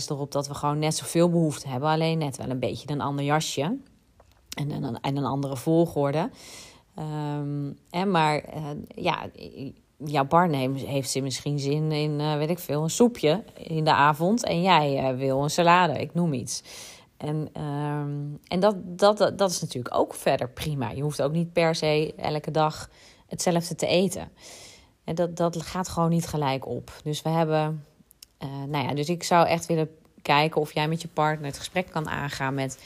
erop 0.09 0.31
dat 0.31 0.47
we 0.47 0.53
gewoon 0.53 0.79
net 0.79 0.95
zoveel 0.95 1.29
behoefte 1.29 1.67
hebben, 1.67 1.89
alleen 1.89 2.17
net 2.17 2.37
wel 2.37 2.49
een 2.49 2.59
beetje 2.59 2.91
een 2.91 3.01
ander 3.01 3.25
jasje 3.25 3.77
en 4.57 4.71
een, 4.71 4.99
en 5.01 5.17
een 5.17 5.25
andere 5.25 5.57
volgorde. 5.57 6.29
En 7.89 8.11
maar 8.11 8.55
uh, 8.55 8.69
ja, 8.87 9.25
jouw 9.97 10.25
partner 10.25 10.75
heeft 10.75 11.09
ze 11.09 11.21
misschien 11.21 11.59
zin 11.59 11.91
in, 11.91 12.19
uh, 12.19 12.35
weet 12.35 12.49
ik 12.49 12.59
veel, 12.59 12.83
een 12.83 12.89
soepje 12.89 13.43
in 13.53 13.83
de 13.83 13.93
avond 13.93 14.43
en 14.43 14.61
jij 14.61 15.15
wil 15.15 15.43
een 15.43 15.49
salade, 15.49 15.99
ik 15.99 16.13
noem 16.13 16.33
iets. 16.33 16.63
En, 17.17 17.61
um, 17.63 18.39
en 18.47 18.59
dat, 18.59 18.75
dat, 18.85 19.17
dat 19.37 19.49
is 19.49 19.61
natuurlijk 19.61 19.95
ook 19.95 20.13
verder 20.13 20.49
prima. 20.49 20.91
Je 20.91 21.01
hoeft 21.01 21.21
ook 21.21 21.31
niet 21.31 21.53
per 21.53 21.75
se 21.75 22.13
elke 22.17 22.51
dag 22.51 22.89
hetzelfde 23.33 23.75
te 23.75 23.87
eten. 23.87 24.31
En 25.03 25.15
dat, 25.15 25.37
dat 25.37 25.61
gaat 25.61 25.89
gewoon 25.89 26.09
niet 26.09 26.27
gelijk 26.27 26.67
op. 26.67 26.91
Dus 27.03 27.21
we 27.21 27.29
hebben, 27.29 27.85
uh, 28.43 28.49
nou 28.67 28.87
ja, 28.87 28.93
dus 28.93 29.09
ik 29.09 29.23
zou 29.23 29.47
echt 29.47 29.65
willen 29.65 29.89
kijken 30.21 30.61
of 30.61 30.73
jij 30.73 30.87
met 30.87 31.01
je 31.01 31.07
partner 31.07 31.47
het 31.47 31.57
gesprek 31.57 31.89
kan 31.91 32.09
aangaan 32.09 32.53
met: 32.53 32.83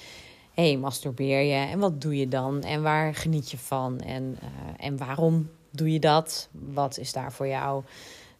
hey, 0.54 0.78
masturbeer 0.78 1.42
je 1.42 1.70
en 1.72 1.80
wat 1.80 2.02
doe 2.02 2.18
je 2.18 2.28
dan 2.28 2.62
en 2.62 2.82
waar 2.82 3.16
geniet 3.16 3.52
je 3.52 3.58
van 3.58 4.00
en, 4.00 4.38
uh, 4.44 4.86
en 4.86 4.98
waarom 4.98 5.50
doe 5.72 5.92
je 5.92 6.00
dat? 6.00 6.50
Wat 6.52 6.98
is 6.98 7.12
daar 7.12 7.32
voor 7.32 7.48
jou 7.48 7.84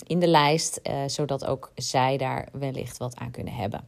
in 0.07 0.19
de 0.19 0.27
lijst, 0.27 0.81
zodat 1.05 1.45
ook 1.45 1.71
zij 1.75 2.17
daar 2.17 2.47
wellicht 2.51 2.97
wat 2.97 3.15
aan 3.15 3.31
kunnen 3.31 3.53
hebben. 3.53 3.87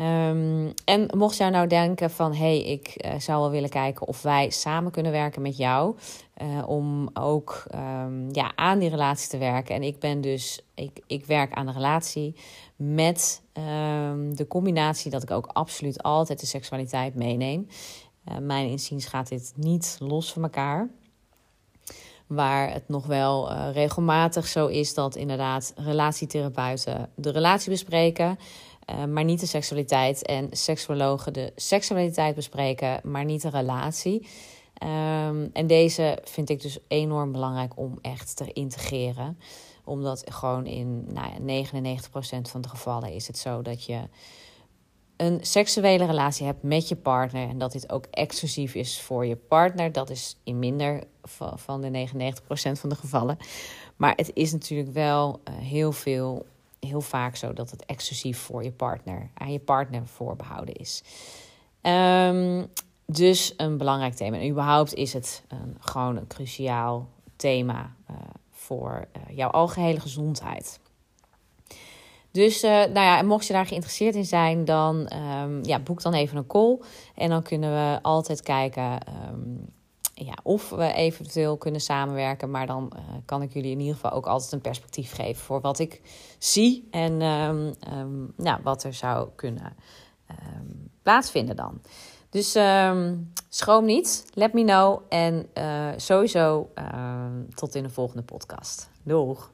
Um, 0.00 0.72
en 0.84 1.08
mocht 1.16 1.36
jij 1.36 1.50
nou 1.50 1.66
denken 1.66 2.10
van 2.10 2.34
hey, 2.34 2.62
ik 2.62 3.04
uh, 3.04 3.18
zou 3.18 3.40
wel 3.40 3.50
willen 3.50 3.68
kijken 3.68 4.06
of 4.06 4.22
wij 4.22 4.50
samen 4.50 4.92
kunnen 4.92 5.12
werken 5.12 5.42
met 5.42 5.56
jou. 5.56 5.96
Uh, 6.42 6.68
om 6.68 7.10
ook 7.12 7.64
um, 7.74 8.28
ja, 8.32 8.52
aan 8.54 8.78
die 8.78 8.88
relatie 8.88 9.28
te 9.28 9.38
werken. 9.38 9.74
En 9.74 9.82
ik 9.82 9.98
ben 9.98 10.20
dus, 10.20 10.60
ik, 10.74 11.00
ik 11.06 11.26
werk 11.26 11.52
aan 11.52 11.66
de 11.66 11.72
relatie 11.72 12.36
met 12.76 13.42
um, 13.52 14.36
de 14.36 14.46
combinatie 14.46 15.10
dat 15.10 15.22
ik 15.22 15.30
ook 15.30 15.46
absoluut 15.46 16.02
altijd 16.02 16.40
de 16.40 16.46
seksualiteit 16.46 17.14
meeneem. 17.14 17.66
Uh, 18.28 18.38
mijn 18.38 18.68
inziens 18.68 19.06
gaat 19.06 19.28
dit 19.28 19.52
niet 19.56 19.96
los 20.00 20.32
van 20.32 20.42
elkaar. 20.42 20.88
waar 22.26 22.72
het 22.72 22.88
nog 22.88 23.06
wel 23.06 23.52
regelmatig 23.70 24.46
zo 24.46 24.66
is 24.66 24.94
dat 24.94 25.16
inderdaad 25.16 25.72
relatietherapeuten 25.76 27.10
de 27.14 27.30
relatie 27.30 27.70
bespreken, 27.70 28.38
uh, 28.90 29.04
maar 29.04 29.24
niet 29.24 29.40
de 29.40 29.46
seksualiteit. 29.46 30.26
En 30.26 30.48
seksuologen 30.50 31.32
de 31.32 31.52
seksualiteit 31.56 32.34
bespreken, 32.34 33.00
maar 33.02 33.24
niet 33.24 33.42
de 33.42 33.50
relatie. 33.50 34.26
Um, 34.82 35.50
en 35.52 35.66
deze 35.66 36.18
vind 36.24 36.50
ik 36.50 36.62
dus 36.62 36.78
enorm 36.88 37.32
belangrijk 37.32 37.72
om 37.76 37.98
echt 38.02 38.36
te 38.36 38.52
integreren. 38.52 39.38
Omdat 39.84 40.22
gewoon 40.30 40.66
in 40.66 41.04
nou 41.12 41.28
ja, 41.46 41.64
99% 41.64 42.50
van 42.50 42.60
de 42.60 42.68
gevallen 42.68 43.12
is 43.12 43.26
het 43.26 43.38
zo 43.38 43.62
dat 43.62 43.84
je 43.84 44.08
een 45.16 45.38
seksuele 45.42 46.06
relatie 46.06 46.46
hebt 46.46 46.62
met 46.62 46.88
je 46.88 46.96
partner 46.96 47.48
en 47.48 47.58
dat 47.58 47.72
dit 47.72 47.92
ook 47.92 48.06
exclusief 48.10 48.74
is 48.74 49.00
voor 49.00 49.26
je 49.26 49.36
partner, 49.36 49.92
dat 49.92 50.10
is 50.10 50.36
in 50.44 50.58
minder 50.58 51.02
van 51.54 51.80
de 51.80 52.08
99% 52.08 52.72
van 52.72 52.88
de 52.88 52.94
gevallen. 52.94 53.36
Maar 53.96 54.12
het 54.16 54.30
is 54.34 54.52
natuurlijk 54.52 54.92
wel 54.92 55.40
uh, 55.48 55.54
heel 55.56 55.92
veel, 55.92 56.46
heel 56.84 57.00
vaak 57.00 57.36
zo 57.36 57.52
dat 57.52 57.70
het 57.70 57.84
exclusief 57.84 58.38
voor 58.38 58.64
je 58.64 58.72
partner, 58.72 59.30
aan 59.34 59.52
je 59.52 59.58
partner 59.58 60.06
voorbehouden 60.06 60.74
is. 60.74 61.02
Um, 61.82 62.66
dus 63.06 63.54
een 63.56 63.78
belangrijk 63.78 64.14
thema. 64.14 64.38
En 64.38 64.50
überhaupt 64.50 64.94
is 64.94 65.12
het 65.12 65.42
een, 65.48 65.76
gewoon 65.80 66.16
een 66.16 66.26
cruciaal 66.26 67.08
thema 67.36 67.94
uh, 68.10 68.16
voor 68.50 69.08
uh, 69.16 69.36
jouw 69.36 69.50
algehele 69.50 70.00
gezondheid. 70.00 70.80
Dus 72.30 72.64
uh, 72.64 72.70
nou 72.70 72.92
ja, 72.92 73.22
mocht 73.22 73.46
je 73.46 73.52
daar 73.52 73.66
geïnteresseerd 73.66 74.14
in 74.14 74.24
zijn, 74.24 74.64
dan 74.64 75.12
um, 75.12 75.64
ja, 75.64 75.78
boek 75.78 76.02
dan 76.02 76.14
even 76.14 76.36
een 76.36 76.46
call. 76.46 76.78
En 77.14 77.28
dan 77.28 77.42
kunnen 77.42 77.70
we 77.70 77.98
altijd 78.02 78.42
kijken 78.42 78.98
um, 79.30 79.72
ja, 80.14 80.34
of 80.42 80.70
we 80.70 80.92
eventueel 80.92 81.56
kunnen 81.56 81.80
samenwerken. 81.80 82.50
Maar 82.50 82.66
dan 82.66 82.92
uh, 82.96 83.00
kan 83.24 83.42
ik 83.42 83.52
jullie 83.52 83.70
in 83.70 83.80
ieder 83.80 83.94
geval 83.94 84.10
ook 84.10 84.26
altijd 84.26 84.52
een 84.52 84.60
perspectief 84.60 85.12
geven 85.12 85.42
voor 85.42 85.60
wat 85.60 85.78
ik 85.78 86.00
zie 86.38 86.88
en 86.90 87.22
um, 87.22 88.32
wat 88.62 88.84
er 88.84 88.94
zou 88.94 89.28
kunnen 89.36 89.76
plaatsvinden 91.02 91.56
dan. 91.56 91.80
Dus 92.30 92.58
schroom 93.48 93.84
niet, 93.84 94.26
let 94.32 94.52
me 94.52 94.64
know. 94.64 95.00
En 95.08 95.46
uh, 95.58 95.88
sowieso 95.96 96.68
tot 97.54 97.74
in 97.74 97.82
de 97.82 97.90
volgende 97.90 98.22
podcast. 98.22 98.90
Doeg! 99.02 99.53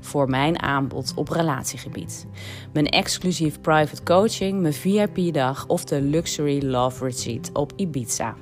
voor 0.00 0.28
mijn 0.28 0.62
aanbod 0.62 1.12
op 1.14 1.28
relatiegebied. 1.28 2.26
Mijn 2.72 2.86
exclusief 2.86 3.60
private 3.60 4.02
coaching, 4.02 4.60
mijn 4.60 4.74
VIP-dag 4.74 5.66
of 5.66 5.84
de 5.84 6.00
Luxury 6.02 6.64
Love 6.64 7.04
Retreat 7.04 7.50
op 7.52 7.72
Ibiza. 7.76 8.34